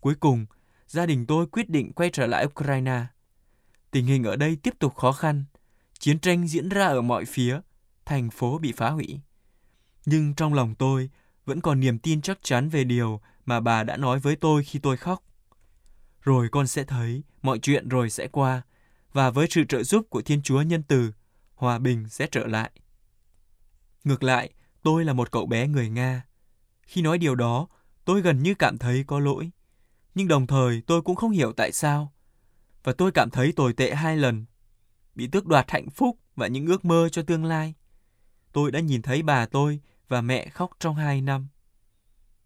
[0.00, 0.46] Cuối cùng,
[0.92, 3.04] gia đình tôi quyết định quay trở lại Ukraine.
[3.90, 5.44] Tình hình ở đây tiếp tục khó khăn.
[5.98, 7.60] Chiến tranh diễn ra ở mọi phía,
[8.04, 9.20] thành phố bị phá hủy.
[10.06, 11.10] Nhưng trong lòng tôi
[11.44, 14.78] vẫn còn niềm tin chắc chắn về điều mà bà đã nói với tôi khi
[14.78, 15.22] tôi khóc.
[16.20, 18.62] Rồi con sẽ thấy mọi chuyện rồi sẽ qua,
[19.12, 21.12] và với sự trợ giúp của Thiên Chúa nhân từ,
[21.54, 22.70] hòa bình sẽ trở lại.
[24.04, 24.50] Ngược lại,
[24.82, 26.24] tôi là một cậu bé người Nga.
[26.82, 27.68] Khi nói điều đó,
[28.04, 29.50] tôi gần như cảm thấy có lỗi.
[30.14, 32.12] Nhưng đồng thời tôi cũng không hiểu tại sao.
[32.84, 34.44] Và tôi cảm thấy tồi tệ hai lần.
[35.14, 37.74] Bị tước đoạt hạnh phúc và những ước mơ cho tương lai.
[38.52, 41.48] Tôi đã nhìn thấy bà tôi và mẹ khóc trong hai năm.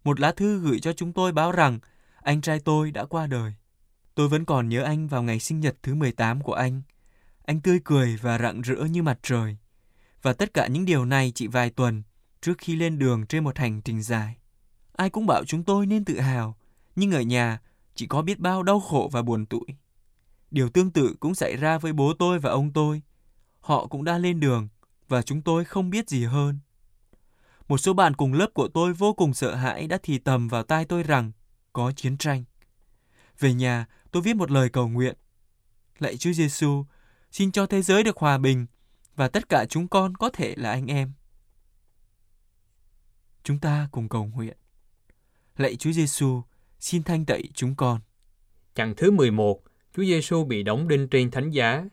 [0.04, 1.78] Một lá thư gửi cho chúng tôi báo rằng
[2.22, 3.54] anh trai tôi đã qua đời.
[4.14, 6.82] Tôi vẫn còn nhớ anh vào ngày sinh nhật thứ 18 của anh.
[7.44, 9.56] Anh tươi cười và rạng rỡ như mặt trời.
[10.22, 12.02] Và tất cả những điều này chỉ vài tuần
[12.40, 14.36] trước khi lên đường trên một hành trình dài.
[14.92, 16.56] Ai cũng bảo chúng tôi nên tự hào,
[16.96, 17.60] nhưng ở nhà
[17.94, 19.66] chỉ có biết bao đau khổ và buồn tủi.
[20.50, 23.02] Điều tương tự cũng xảy ra với bố tôi và ông tôi.
[23.60, 24.68] Họ cũng đã lên đường
[25.08, 26.58] và chúng tôi không biết gì hơn.
[27.68, 30.62] Một số bạn cùng lớp của tôi vô cùng sợ hãi đã thì tầm vào
[30.62, 31.32] tai tôi rằng
[31.72, 32.44] có chiến tranh.
[33.38, 35.16] Về nhà, tôi viết một lời cầu nguyện.
[35.98, 36.84] Lạy Chúa Giêsu,
[37.30, 38.66] xin cho thế giới được hòa bình
[39.16, 41.12] và tất cả chúng con có thể là anh em.
[43.42, 44.56] Chúng ta cùng cầu nguyện.
[45.56, 46.42] Lạy Chúa Giêsu,
[46.80, 48.00] xin thanh tẩy chúng con.
[48.74, 49.62] Chặng thứ 11,
[49.96, 51.84] Chúa Giêsu bị đóng đinh trên thánh giá.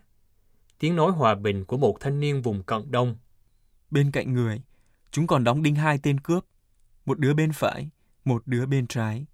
[0.80, 3.16] Tiếng nói hòa bình của một thanh niên vùng cận đông.
[3.92, 4.62] Bên cạnh người,
[5.12, 6.46] chúng còn đóng đinh hai tên cướp,
[7.06, 7.90] một đứa bên phải,
[8.26, 9.26] một đứa bên trái.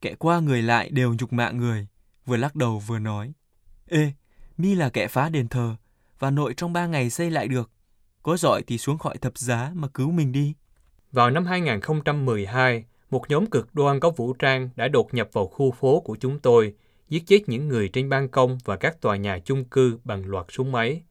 [0.00, 1.86] Kẻ qua người lại đều nhục mạ người,
[2.26, 3.32] vừa lắc đầu vừa nói.
[3.88, 4.12] Ê,
[4.58, 5.76] mi là kẻ phá đền thờ,
[6.18, 7.70] và nội trong ba ngày xây lại được.
[8.22, 10.54] Có giỏi thì xuống khỏi thập giá mà cứu mình đi.
[11.12, 15.70] Vào năm 2012, một nhóm cực đoan có vũ trang đã đột nhập vào khu
[15.70, 16.74] phố của chúng tôi,
[17.08, 20.46] giết chết những người trên ban công và các tòa nhà chung cư bằng loạt
[20.48, 21.02] súng máy.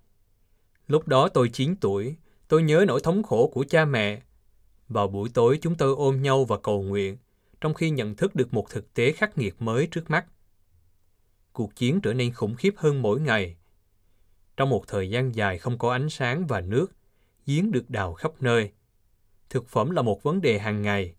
[0.88, 2.15] Lúc đó tôi 9 tuổi,
[2.47, 4.21] tôi nhớ nỗi thống khổ của cha mẹ.
[4.88, 7.17] Vào buổi tối chúng tôi ôm nhau và cầu nguyện,
[7.62, 10.25] trong khi nhận thức được một thực tế khắc nghiệt mới trước mắt.
[11.53, 13.55] Cuộc chiến trở nên khủng khiếp hơn mỗi ngày.
[14.58, 16.91] Trong một thời gian dài không có ánh sáng và nước,
[17.45, 18.71] giếng được đào khắp nơi.
[19.49, 21.15] Thực phẩm là một vấn đề hàng ngày.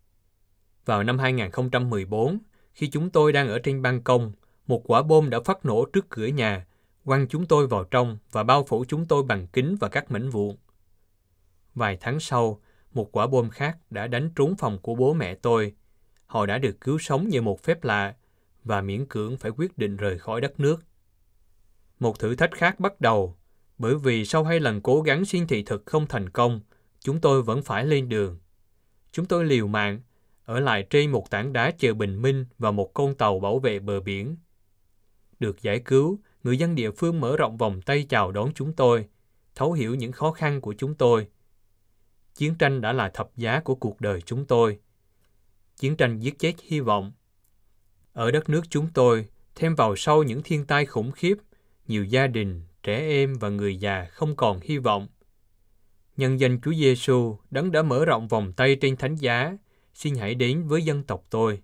[0.86, 2.38] Vào năm 2014,
[2.72, 4.32] khi chúng tôi đang ở trên ban công,
[4.66, 6.66] một quả bom đã phát nổ trước cửa nhà,
[7.04, 10.30] quăng chúng tôi vào trong và bao phủ chúng tôi bằng kính và các mảnh
[10.30, 10.56] vụn.
[11.74, 12.60] Vài tháng sau,
[12.92, 15.74] một quả bom khác đã đánh trúng phòng của bố mẹ tôi.
[16.26, 18.14] Họ đã được cứu sống như một phép lạ
[18.64, 20.84] và miễn cưỡng phải quyết định rời khỏi đất nước.
[21.98, 23.36] Một thử thách khác bắt đầu,
[23.78, 26.60] bởi vì sau hai lần cố gắng xin thị thực không thành công,
[27.00, 28.38] chúng tôi vẫn phải lên đường.
[29.12, 30.00] Chúng tôi liều mạng,
[30.46, 33.78] ở lại trên một tảng đá chờ bình minh và một con tàu bảo vệ
[33.78, 34.36] bờ biển.
[35.38, 39.06] Được giải cứu, người dân địa phương mở rộng vòng tay chào đón chúng tôi,
[39.54, 41.26] thấu hiểu những khó khăn của chúng tôi.
[42.34, 44.78] Chiến tranh đã là thập giá của cuộc đời chúng tôi.
[45.76, 47.12] Chiến tranh giết chết hy vọng.
[48.12, 51.34] Ở đất nước chúng tôi, thêm vào sau những thiên tai khủng khiếp,
[51.86, 55.08] nhiều gia đình, trẻ em và người già không còn hy vọng.
[56.16, 59.56] Nhân danh Chúa Giêsu, đấng đã mở rộng vòng tay trên thánh giá,
[59.96, 61.62] xin hãy đến với dân tộc tôi.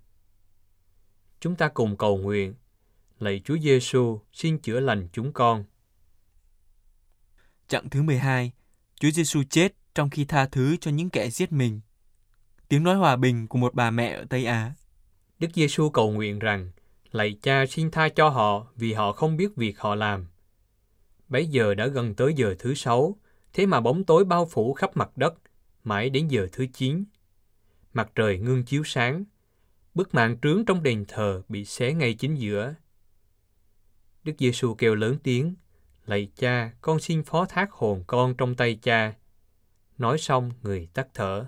[1.41, 2.55] Chúng ta cùng cầu nguyện,
[3.19, 5.65] lạy Chúa Giêsu, xin chữa lành chúng con.
[7.69, 8.53] Chặng thứ 12,
[9.01, 11.81] Chúa Giêsu chết trong khi tha thứ cho những kẻ giết mình.
[12.69, 14.73] Tiếng nói hòa bình của một bà mẹ ở Tây Á.
[15.39, 16.71] Đức Giêsu cầu nguyện rằng,
[17.11, 20.27] lạy Cha xin tha cho họ vì họ không biết việc họ làm.
[21.29, 23.17] Bấy giờ đã gần tới giờ thứ sáu,
[23.53, 25.35] thế mà bóng tối bao phủ khắp mặt đất,
[25.85, 27.05] mãi đến giờ thứ chín.
[27.93, 29.25] Mặt trời ngưng chiếu sáng,
[29.95, 32.75] bức màn trướng trong đền thờ bị xé ngay chính giữa.
[34.25, 35.55] Đức Giêsu kêu lớn tiếng,
[36.07, 39.15] lạy cha, con xin phó thác hồn con trong tay cha.
[39.99, 41.47] Nói xong, người tắt thở.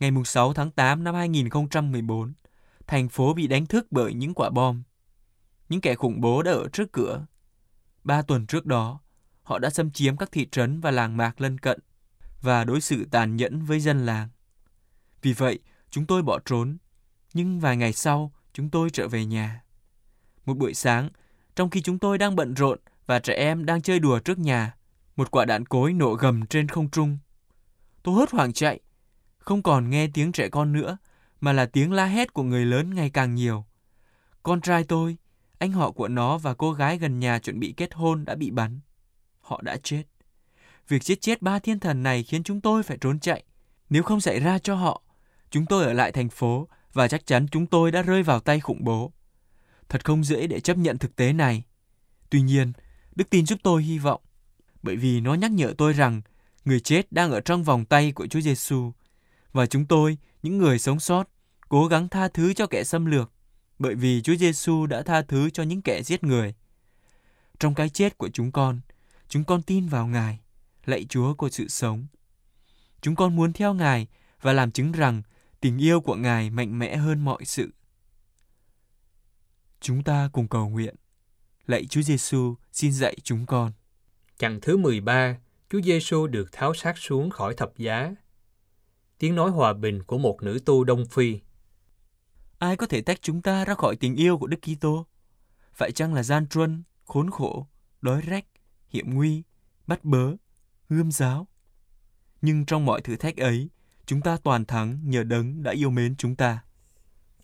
[0.00, 2.32] Ngày 6 tháng 8 năm 2014,
[2.86, 4.82] thành phố bị đánh thức bởi những quả bom.
[5.68, 7.26] Những kẻ khủng bố đã ở trước cửa.
[8.04, 9.00] Ba tuần trước đó,
[9.42, 11.80] họ đã xâm chiếm các thị trấn và làng mạc lân cận
[12.42, 14.28] và đối xử tàn nhẫn với dân làng.
[15.22, 15.58] Vì vậy,
[15.90, 16.78] chúng tôi bỏ trốn,
[17.34, 19.62] nhưng vài ngày sau, chúng tôi trở về nhà.
[20.46, 21.08] Một buổi sáng,
[21.56, 24.74] trong khi chúng tôi đang bận rộn và trẻ em đang chơi đùa trước nhà,
[25.16, 27.18] một quả đạn cối nổ gầm trên không trung.
[28.02, 28.80] Tôi hốt hoảng chạy,
[29.38, 30.96] không còn nghe tiếng trẻ con nữa,
[31.40, 33.64] mà là tiếng la hét của người lớn ngày càng nhiều.
[34.42, 35.16] Con trai tôi,
[35.58, 38.50] anh họ của nó và cô gái gần nhà chuẩn bị kết hôn đã bị
[38.50, 38.80] bắn.
[39.40, 40.02] Họ đã chết.
[40.88, 43.44] Việc giết chết ba thiên thần này khiến chúng tôi phải trốn chạy.
[43.90, 45.02] Nếu không xảy ra cho họ,
[45.50, 48.60] chúng tôi ở lại thành phố và chắc chắn chúng tôi đã rơi vào tay
[48.60, 49.12] khủng bố.
[49.88, 51.64] Thật không dễ để chấp nhận thực tế này.
[52.30, 52.72] Tuy nhiên,
[53.14, 54.20] đức tin giúp tôi hy vọng,
[54.82, 56.22] bởi vì nó nhắc nhở tôi rằng
[56.64, 58.92] người chết đang ở trong vòng tay của Chúa Giêsu
[59.52, 61.28] và chúng tôi, những người sống sót,
[61.68, 63.32] cố gắng tha thứ cho kẻ xâm lược,
[63.78, 66.54] bởi vì Chúa Giêsu đã tha thứ cho những kẻ giết người.
[67.58, 68.80] Trong cái chết của chúng con,
[69.28, 70.38] chúng con tin vào Ngài,
[70.84, 72.06] lạy Chúa của sự sống.
[73.00, 74.06] Chúng con muốn theo Ngài
[74.42, 75.22] và làm chứng rằng
[75.60, 77.70] tình yêu của Ngài mạnh mẽ hơn mọi sự.
[79.80, 80.94] Chúng ta cùng cầu nguyện.
[81.66, 83.72] Lạy Chúa Giêsu, xin dạy chúng con.
[84.38, 85.38] Chặng thứ 13,
[85.70, 88.14] Chúa Giêsu được tháo xác xuống khỏi thập giá.
[89.18, 91.38] Tiếng nói hòa bình của một nữ tu Đông Phi.
[92.58, 95.06] Ai có thể tách chúng ta ra khỏi tình yêu của Đức Kitô?
[95.72, 97.66] Phải chăng là gian truân, khốn khổ,
[98.00, 98.44] đói rách,
[98.88, 99.42] hiểm nguy,
[99.86, 100.32] bắt bớ,
[100.88, 101.48] gươm giáo?
[102.42, 103.70] Nhưng trong mọi thử thách ấy,
[104.06, 106.58] chúng ta toàn thắng nhờ đấng đã yêu mến chúng ta.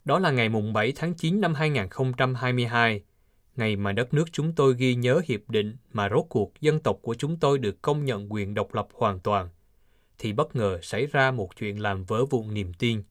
[0.05, 3.03] Đó là ngày mùng 7 tháng 9 năm 2022,
[3.57, 6.99] ngày mà đất nước chúng tôi ghi nhớ hiệp định mà rốt cuộc dân tộc
[7.03, 9.49] của chúng tôi được công nhận quyền độc lập hoàn toàn,
[10.19, 13.03] thì bất ngờ xảy ra một chuyện làm vỡ vụn niềm tin.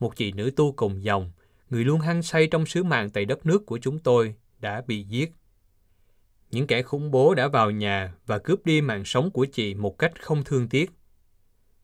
[0.00, 1.30] Một chị nữ tu cùng dòng,
[1.70, 5.02] người luôn hăng say trong sứ mạng tại đất nước của chúng tôi, đã bị
[5.02, 5.32] giết.
[6.50, 9.98] những kẻ khủng bố đã vào nhà và cướp đi mạng sống của chị một
[9.98, 10.90] cách không thương tiếc.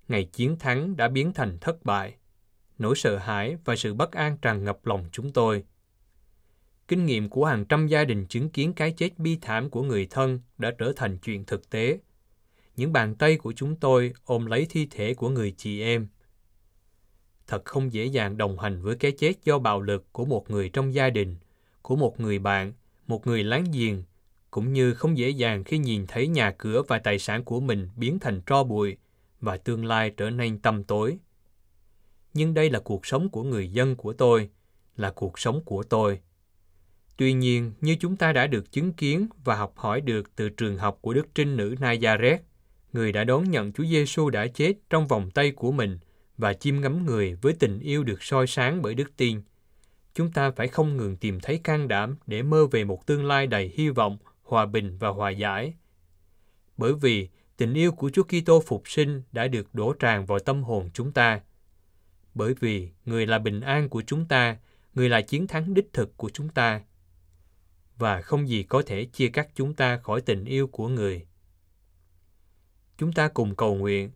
[0.09, 2.15] Ngày chiến thắng đã biến thành thất bại.
[2.79, 5.65] Nỗi sợ hãi và sự bất an tràn ngập lòng chúng tôi.
[6.89, 10.07] Kinh nghiệm của hàng trăm gia đình chứng kiến cái chết bi thảm của người
[10.11, 11.99] thân đã trở thành chuyện thực tế.
[12.77, 16.09] Những bàn tay của chúng tôi ôm lấy thi thể của người chị em.
[17.47, 20.69] Thật không dễ dàng đồng hành với cái chết do bạo lực của một người
[20.69, 21.37] trong gia đình,
[21.83, 22.73] của một người bạn,
[23.07, 24.03] một người láng giềng,
[24.51, 27.89] cũng như không dễ dàng khi nhìn thấy nhà cửa và tài sản của mình
[27.97, 28.97] biến thành tro bụi
[29.41, 31.19] và tương lai trở nên tăm tối.
[32.35, 34.51] Nhưng đây là cuộc sống của người dân của tôi,
[34.97, 36.21] là cuộc sống của tôi.
[37.17, 40.79] Tuy nhiên, như chúng ta đã được chứng kiến và học hỏi được từ trường
[40.79, 42.39] học của Đức Trinh Nữ Nazareth,
[42.93, 45.99] người đã đón nhận Chúa Giêsu đã chết trong vòng tay của mình
[46.39, 49.43] và chiêm ngắm người với tình yêu được soi sáng bởi đức tin.
[50.15, 53.47] Chúng ta phải không ngừng tìm thấy can đảm để mơ về một tương lai
[53.47, 55.75] đầy hy vọng, hòa bình và hòa giải.
[56.77, 60.63] Bởi vì tình yêu của Chúa Kitô phục sinh đã được đổ tràn vào tâm
[60.63, 61.41] hồn chúng ta.
[62.35, 64.57] Bởi vì người là bình an của chúng ta,
[64.95, 66.81] người là chiến thắng đích thực của chúng ta.
[67.99, 71.27] Và không gì có thể chia cắt chúng ta khỏi tình yêu của người.
[72.99, 74.11] Chúng ta cùng cầu nguyện,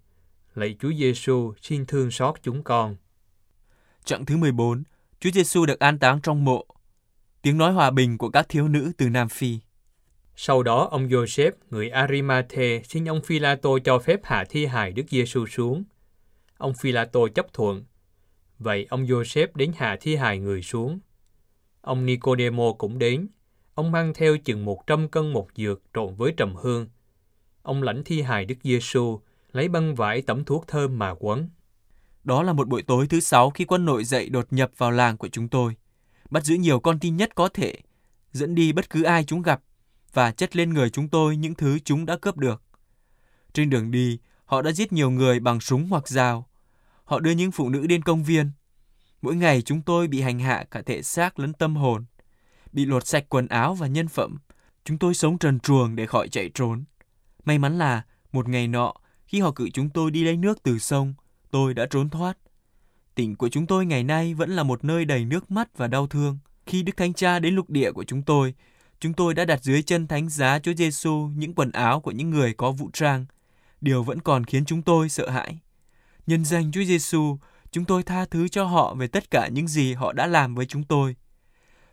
[0.55, 2.96] lạy Chúa Giêsu xin thương xót chúng con.
[4.05, 4.83] Chặng thứ 14,
[5.20, 6.66] Chúa Giêsu được an táng trong mộ.
[7.42, 9.59] Tiếng nói hòa bình của các thiếu nữ từ Nam Phi.
[10.42, 15.03] Sau đó, ông Joseph, người Arimathe, xin ông Philato cho phép hạ thi hài Đức
[15.09, 15.85] Giêsu xuống.
[16.57, 17.85] Ông Philato chấp thuận.
[18.59, 20.98] Vậy ông Joseph đến hạ thi hài người xuống.
[21.81, 23.29] Ông Nicodemo cũng đến.
[23.74, 26.88] Ông mang theo chừng một trăm cân một dược trộn với trầm hương.
[27.62, 29.20] Ông lãnh thi hài Đức Giêsu,
[29.53, 31.48] lấy băng vải tẩm thuốc thơm mà quấn.
[32.24, 35.16] Đó là một buổi tối thứ sáu khi quân nội dậy đột nhập vào làng
[35.16, 35.76] của chúng tôi,
[36.31, 37.74] bắt giữ nhiều con tin nhất có thể,
[38.33, 39.61] dẫn đi bất cứ ai chúng gặp
[40.12, 42.62] và chất lên người chúng tôi những thứ chúng đã cướp được.
[43.53, 46.46] Trên đường đi, họ đã giết nhiều người bằng súng hoặc dao.
[47.05, 48.51] Họ đưa những phụ nữ đến công viên.
[49.23, 52.05] Mỗi ngày chúng tôi bị hành hạ cả thể xác lẫn tâm hồn,
[52.73, 54.38] bị lột sạch quần áo và nhân phẩm.
[54.85, 56.85] Chúng tôi sống trần truồng để khỏi chạy trốn.
[57.44, 58.94] May mắn là một ngày nọ,
[59.27, 61.14] khi họ cử chúng tôi đi lấy nước từ sông,
[61.51, 62.38] tôi đã trốn thoát.
[63.14, 66.07] Tỉnh của chúng tôi ngày nay vẫn là một nơi đầy nước mắt và đau
[66.07, 66.38] thương.
[66.66, 68.55] Khi Đức Thánh Cha đến lục địa của chúng tôi,
[69.01, 72.31] chúng tôi đã đặt dưới chân thánh giá Chúa Giêsu những quần áo của những
[72.31, 73.27] người có vũ trang.
[73.81, 75.59] Điều vẫn còn khiến chúng tôi sợ hãi.
[76.27, 77.39] Nhân danh Chúa Giêsu,
[77.71, 80.67] chúng tôi tha thứ cho họ về tất cả những gì họ đã làm với
[80.67, 81.17] chúng tôi.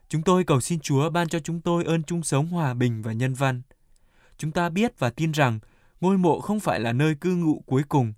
[0.10, 3.13] Chúng tôi cầu xin Chúa ban cho chúng tôi ơn chung sống hòa bình và
[3.13, 3.62] nhân văn.
[4.38, 5.60] Chúng ta biết và tin rằng
[6.02, 8.13] ngôi mộ không phải là nơi cư ngụ cuối cùng,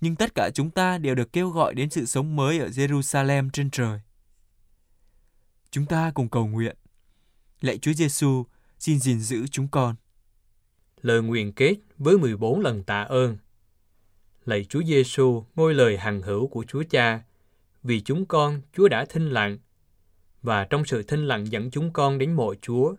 [0.00, 3.50] nhưng tất cả chúng ta đều được kêu gọi đến sự sống mới ở Jerusalem
[3.50, 4.00] trên trời.
[5.70, 6.76] Chúng ta cùng cầu nguyện.
[7.60, 8.44] Lạy Chúa Giêsu,
[8.78, 9.94] xin gìn giữ chúng con.
[11.02, 13.36] Lời nguyện kết với 14 lần tạ ơn.
[14.44, 17.22] Lạy Chúa Giêsu, ngôi lời hằng hữu của Chúa Cha,
[17.82, 19.58] vì chúng con Chúa đã thinh lặng
[20.42, 22.94] và trong sự thinh lặng dẫn chúng con đến mộ Chúa,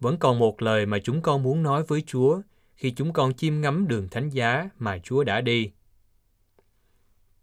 [0.00, 2.40] vẫn còn một lời mà chúng con muốn nói với Chúa
[2.74, 5.70] khi chúng con chiêm ngắm đường thánh giá mà Chúa đã đi.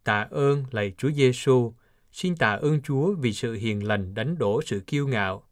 [0.04, 1.74] Tạ ơn lạy Chúa Giêsu,
[2.12, 5.49] xin tạ ơn Chúa vì sự hiền lành đánh đổ sự kiêu ngạo.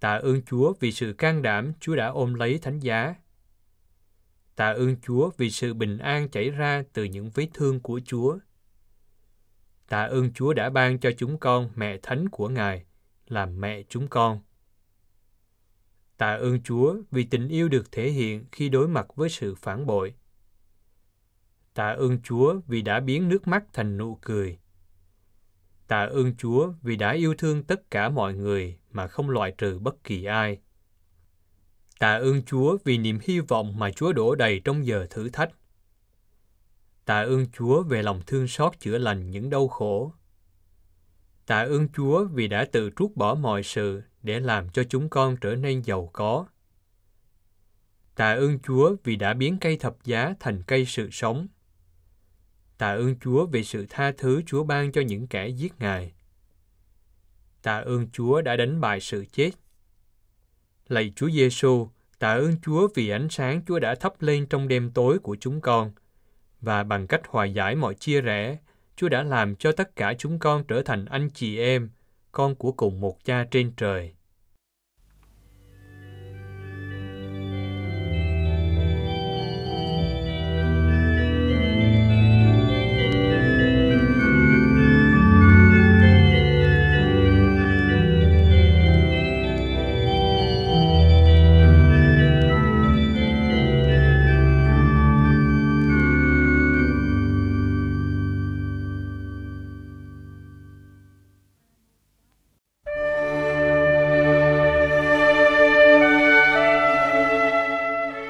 [0.00, 3.14] Tạ ơn Chúa vì sự can đảm Chúa đã ôm lấy thánh giá.
[4.56, 8.38] Tạ ơn Chúa vì sự bình an chảy ra từ những vết thương của Chúa.
[9.88, 12.84] Tạ ơn Chúa đã ban cho chúng con mẹ thánh của Ngài,
[13.28, 14.40] làm mẹ chúng con.
[16.16, 19.86] Tạ ơn Chúa vì tình yêu được thể hiện khi đối mặt với sự phản
[19.86, 20.14] bội.
[21.74, 24.58] Tạ ơn Chúa vì đã biến nước mắt thành nụ cười.
[25.86, 29.78] Tạ ơn Chúa vì đã yêu thương tất cả mọi người mà không loại trừ
[29.78, 30.58] bất kỳ ai.
[31.98, 35.50] Tạ ơn Chúa vì niềm hy vọng mà Chúa đổ đầy trong giờ thử thách.
[37.04, 40.12] Tạ ơn Chúa về lòng thương xót chữa lành những đau khổ.
[41.46, 45.36] Tạ ơn Chúa vì đã tự trút bỏ mọi sự để làm cho chúng con
[45.36, 46.46] trở nên giàu có.
[48.14, 51.46] Tạ ơn Chúa vì đã biến cây thập giá thành cây sự sống.
[52.78, 56.12] Tạ ơn Chúa vì sự tha thứ Chúa ban cho những kẻ giết Ngài.
[57.68, 59.50] Tạ ơn Chúa đã đánh bại sự chết.
[60.88, 61.88] Lạy Chúa Giêsu,
[62.18, 65.60] tạ ơn Chúa vì ánh sáng Chúa đã thắp lên trong đêm tối của chúng
[65.60, 65.92] con
[66.60, 68.58] và bằng cách hòa giải mọi chia rẽ,
[68.96, 71.90] Chúa đã làm cho tất cả chúng con trở thành anh chị em,
[72.32, 74.14] con của cùng một cha trên trời.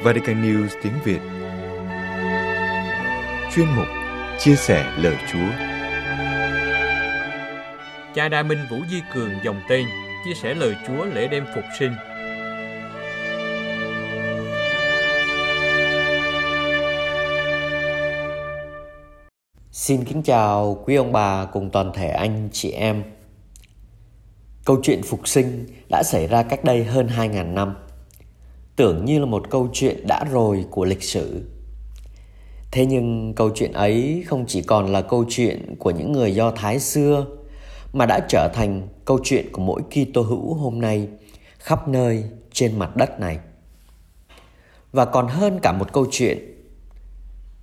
[0.09, 1.21] Vatican News tiếng Việt
[3.55, 3.87] Chuyên mục
[4.39, 5.49] Chia sẻ lời Chúa
[8.15, 9.87] Cha Đa Minh Vũ Di Cường dòng tên
[10.25, 11.93] chia sẻ lời Chúa lễ đêm phục sinh.
[19.71, 23.03] Xin kính chào quý ông bà cùng toàn thể anh chị em.
[24.65, 27.75] Câu chuyện phục sinh đã xảy ra cách đây hơn 2.000 năm.
[28.79, 31.43] Tưởng như là một câu chuyện đã rồi của lịch sử.
[32.71, 36.51] Thế nhưng câu chuyện ấy không chỉ còn là câu chuyện của những người Do
[36.51, 37.27] Thái xưa,
[37.93, 41.09] mà đã trở thành câu chuyện của mỗi Kitô hữu hôm nay,
[41.59, 43.39] khắp nơi trên mặt đất này.
[44.93, 46.39] Và còn hơn cả một câu chuyện.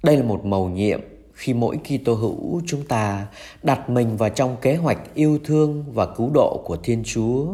[0.03, 1.01] Đây là một mầu nhiệm
[1.33, 3.27] khi mỗi Kitô hữu chúng ta
[3.63, 7.47] đặt mình vào trong kế hoạch yêu thương và cứu độ của Thiên Chúa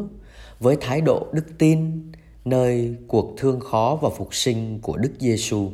[0.59, 2.11] với thái độ đức tin
[2.45, 5.69] nơi cuộc thương khó và phục sinh của Đức Giêsu.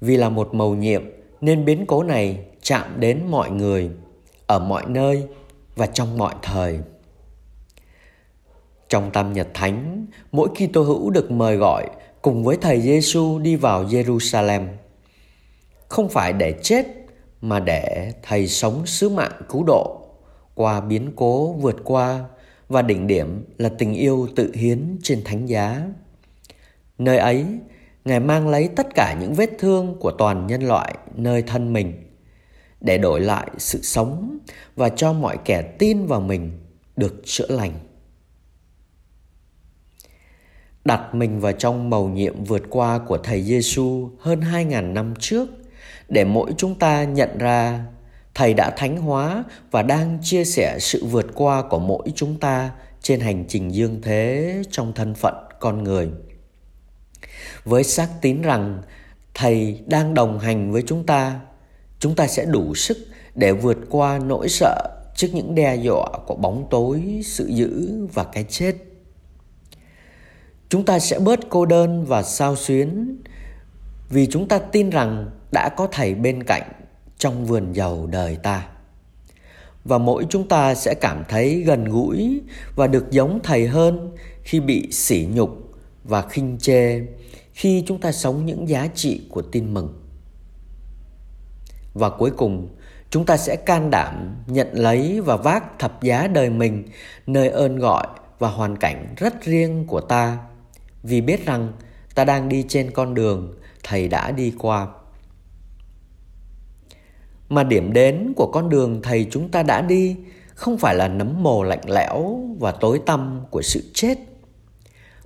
[0.00, 1.02] Vì là một mầu nhiệm
[1.40, 3.90] nên biến cố này chạm đến mọi người
[4.46, 5.26] ở mọi nơi
[5.76, 6.78] và trong mọi thời.
[8.88, 11.88] Trong Tam Nhật Thánh, mỗi Kitô hữu được mời gọi
[12.22, 14.66] cùng với thầy Giêsu đi vào Jerusalem.
[15.88, 16.86] Không phải để chết
[17.40, 20.00] mà để thầy sống sứ mạng cứu độ
[20.54, 22.24] qua biến cố vượt qua
[22.74, 25.86] và đỉnh điểm là tình yêu tự hiến trên thánh giá.
[26.98, 27.46] Nơi ấy,
[28.04, 31.92] Ngài mang lấy tất cả những vết thương của toàn nhân loại nơi thân mình
[32.80, 34.38] để đổi lại sự sống
[34.76, 36.50] và cho mọi kẻ tin vào mình
[36.96, 37.72] được chữa lành.
[40.84, 45.48] Đặt mình vào trong mầu nhiệm vượt qua của Thầy Giêsu hơn 2.000 năm trước
[46.08, 47.84] để mỗi chúng ta nhận ra
[48.34, 52.70] Thầy đã thánh hóa và đang chia sẻ sự vượt qua của mỗi chúng ta
[53.02, 56.08] trên hành trình dương thế trong thân phận con người.
[57.64, 58.82] Với xác tín rằng
[59.34, 61.40] Thầy đang đồng hành với chúng ta
[61.98, 62.98] chúng ta sẽ đủ sức
[63.34, 68.24] để vượt qua nỗi sợ trước những đe dọa của bóng tối, sự dữ và
[68.24, 68.74] cái chết.
[70.68, 73.16] Chúng ta sẽ bớt cô đơn và sao xuyến
[74.10, 76.72] vì chúng ta tin rằng đã có thầy bên cạnh
[77.18, 78.66] trong vườn giàu đời ta.
[79.84, 82.40] Và mỗi chúng ta sẽ cảm thấy gần gũi
[82.76, 84.10] và được giống thầy hơn
[84.42, 85.50] khi bị sỉ nhục
[86.04, 87.00] và khinh chê
[87.52, 90.00] khi chúng ta sống những giá trị của tin mừng.
[91.94, 92.68] Và cuối cùng,
[93.10, 96.84] chúng ta sẽ can đảm nhận lấy và vác thập giá đời mình
[97.26, 98.06] nơi ơn gọi
[98.38, 100.38] và hoàn cảnh rất riêng của ta.
[101.02, 101.72] Vì biết rằng
[102.14, 103.54] ta đang đi trên con đường
[103.84, 104.88] thầy đã đi qua
[107.48, 110.16] mà điểm đến của con đường thầy chúng ta đã đi
[110.54, 114.18] không phải là nấm mồ lạnh lẽo và tối tăm của sự chết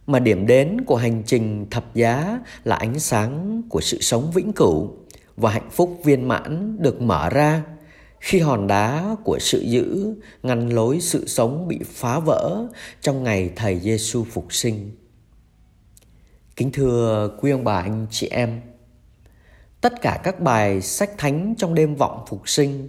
[0.06, 4.52] mà điểm đến của hành trình thập giá là ánh sáng của sự sống vĩnh
[4.52, 4.96] cửu
[5.36, 7.62] và hạnh phúc viên mãn được mở ra
[8.20, 12.66] khi hòn đá của sự giữ ngăn lối sự sống bị phá vỡ
[13.00, 14.90] trong ngày thầy Giêsu phục sinh.
[16.56, 18.60] Kính thưa quý ông bà anh chị em,
[19.80, 22.88] tất cả các bài sách thánh trong đêm vọng phục sinh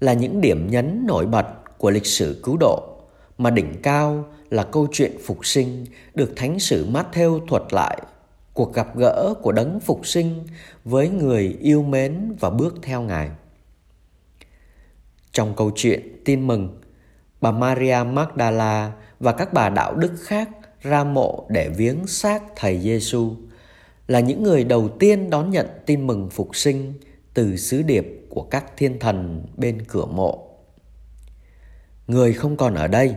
[0.00, 1.46] là những điểm nhấn nổi bật
[1.78, 2.96] của lịch sử cứu độ,
[3.38, 8.02] mà đỉnh cao là câu chuyện phục sinh được thánh sử Matthew thuật lại.
[8.54, 10.46] Cuộc gặp gỡ của đấng phục sinh
[10.84, 13.30] với người yêu mến và bước theo ngài.
[15.32, 16.80] Trong câu chuyện tin mừng,
[17.40, 20.48] bà maria magdala và các bà đạo đức khác
[20.80, 23.34] ra mộ để viếng xác thầy giêsu
[24.08, 26.92] là những người đầu tiên đón nhận tin mừng phục sinh
[27.34, 30.48] từ sứ điệp của các thiên thần bên cửa mộ
[32.06, 33.14] người không còn ở đây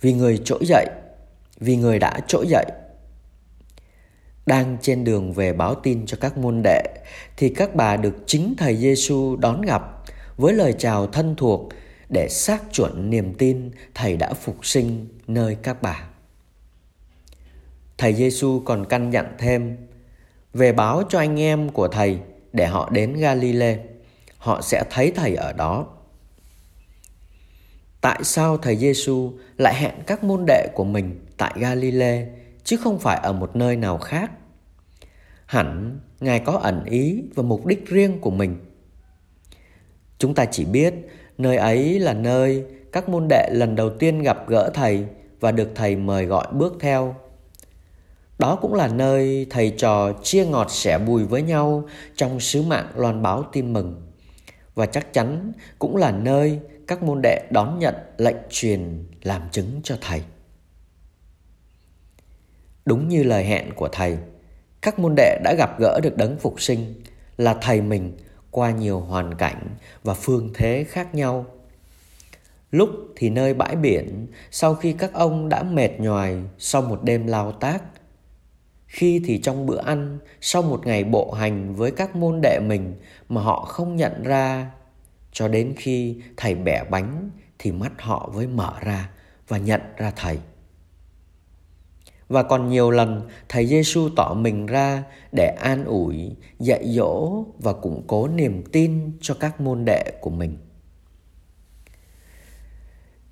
[0.00, 0.86] vì người trỗi dậy,
[1.60, 2.64] vì người đã trỗi dậy
[4.46, 6.82] đang trên đường về báo tin cho các môn đệ
[7.36, 9.82] thì các bà được chính thầy Giêsu đón gặp
[10.36, 11.68] với lời chào thân thuộc
[12.08, 16.08] để xác chuẩn niềm tin thầy đã phục sinh nơi các bà.
[17.98, 19.76] Thầy Giêsu còn căn dặn thêm
[20.54, 22.18] về báo cho anh em của thầy
[22.52, 23.78] để họ đến Galilee,
[24.38, 25.86] họ sẽ thấy thầy ở đó.
[28.00, 32.26] Tại sao thầy Giêsu lại hẹn các môn đệ của mình tại Galilee
[32.64, 34.30] chứ không phải ở một nơi nào khác?
[35.48, 38.56] hẳn Ngài có ẩn ý và mục đích riêng của mình.
[40.18, 40.94] Chúng ta chỉ biết
[41.38, 45.04] nơi ấy là nơi các môn đệ lần đầu tiên gặp gỡ thầy
[45.40, 47.14] và được thầy mời gọi bước theo.
[48.38, 52.88] Đó cũng là nơi thầy trò chia ngọt sẻ bùi với nhau trong sứ mạng
[52.96, 54.02] loan báo tin mừng.
[54.74, 59.80] Và chắc chắn cũng là nơi các môn đệ đón nhận lệnh truyền làm chứng
[59.84, 60.22] cho thầy.
[62.84, 64.18] Đúng như lời hẹn của thầy–
[64.82, 66.94] các môn đệ đã gặp gỡ được đấng phục sinh,
[67.36, 68.16] là thầy mình
[68.50, 69.68] qua nhiều hoàn cảnh
[70.02, 71.46] và phương thế khác nhau.
[72.70, 77.26] Lúc thì nơi bãi biển, sau khi các ông đã mệt nhoài sau một đêm
[77.26, 77.82] lao tác.
[78.88, 82.94] Khi thì trong bữa ăn sau một ngày bộ hành với các môn đệ mình
[83.28, 84.70] mà họ không nhận ra
[85.32, 89.10] cho đến khi thầy bẻ bánh thì mắt họ mới mở ra
[89.48, 90.38] và nhận ra thầy.
[92.28, 97.72] Và còn nhiều lần thầy Giêsu tỏ mình ra để an ủi, dạy dỗ và
[97.72, 100.58] củng cố niềm tin cho các môn đệ của mình.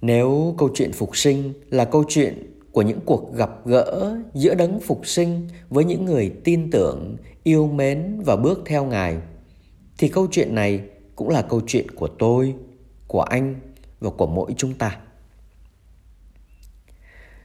[0.01, 2.46] Nếu câu chuyện phục sinh là câu chuyện
[2.77, 7.67] của những cuộc gặp gỡ giữa đấng phục sinh với những người tin tưởng, yêu
[7.67, 9.17] mến và bước theo Ngài,
[9.99, 10.81] thì câu chuyện này
[11.15, 12.55] cũng là câu chuyện của tôi,
[13.09, 13.61] của anh
[14.01, 14.99] và của mỗi chúng ta.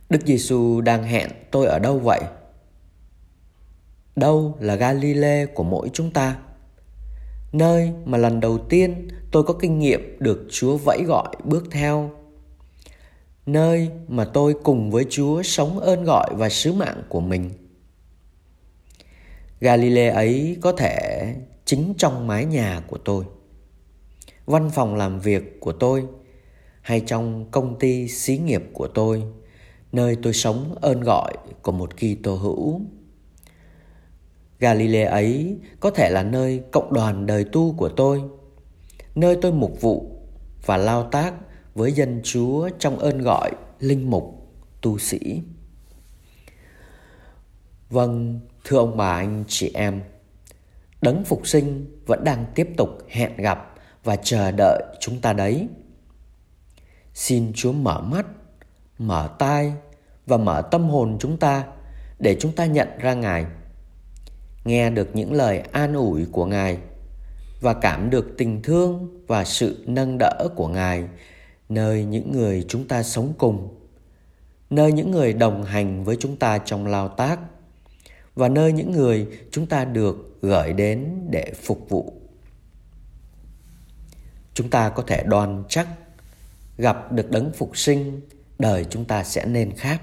[0.10, 2.22] Đức Giêsu đang hẹn tôi ở đâu vậy?
[4.16, 6.38] Đâu là Galilee của mỗi chúng ta?
[7.52, 12.12] Nơi mà lần đầu tiên tôi có kinh nghiệm được Chúa vẫy gọi bước theo.
[13.46, 17.50] Nơi mà tôi cùng với Chúa sống ơn gọi và sứ mạng của mình.
[19.60, 21.26] Galilee ấy có thể
[21.66, 23.26] chính trong mái nhà của tôi,
[24.46, 26.06] văn phòng làm việc của tôi
[26.82, 29.24] hay trong công ty xí nghiệp của tôi
[29.92, 32.82] nơi tôi sống ơn gọi của một Kitô hữu.
[34.60, 38.22] Galilee ấy có thể là nơi cộng đoàn đời tu của tôi,
[39.16, 40.22] nơi tôi mục vụ
[40.66, 41.34] và lao tác
[41.76, 45.42] với dân Chúa trong ơn gọi linh mục, tu sĩ.
[47.90, 50.02] Vâng, thưa ông bà anh chị em,
[51.02, 55.68] đấng phục sinh vẫn đang tiếp tục hẹn gặp và chờ đợi chúng ta đấy.
[57.14, 58.26] Xin Chúa mở mắt
[58.98, 59.74] mở tai
[60.26, 61.64] và mở tâm hồn chúng ta
[62.20, 63.46] để chúng ta nhận ra Ngài,
[64.66, 66.78] nghe được những lời an ủi của Ngài
[67.62, 71.04] và cảm được tình thương và sự nâng đỡ của Ngài
[71.74, 73.78] nơi những người chúng ta sống cùng,
[74.70, 77.40] nơi những người đồng hành với chúng ta trong lao tác
[78.36, 82.14] và nơi những người chúng ta được gửi đến để phục vụ.
[84.54, 85.88] Chúng ta có thể đoan chắc
[86.78, 88.22] gặp được đấng phục sinh
[88.60, 90.02] đời chúng ta sẽ nên khác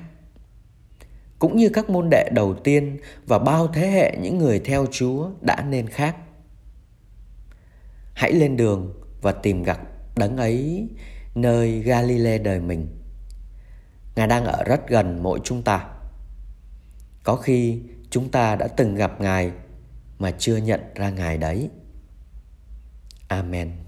[1.39, 5.31] cũng như các môn đệ đầu tiên và bao thế hệ những người theo chúa
[5.41, 6.17] đã nên khác
[8.15, 9.81] hãy lên đường và tìm gặp
[10.17, 10.89] đấng ấy
[11.41, 12.89] nơi galilee đời mình.
[14.17, 15.89] Ngài đang ở rất gần mỗi chúng ta.
[17.25, 19.53] Có khi chúng ta đã từng gặp ngài
[20.19, 21.71] mà chưa nhận ra ngài đấy.
[23.29, 23.88] Amen.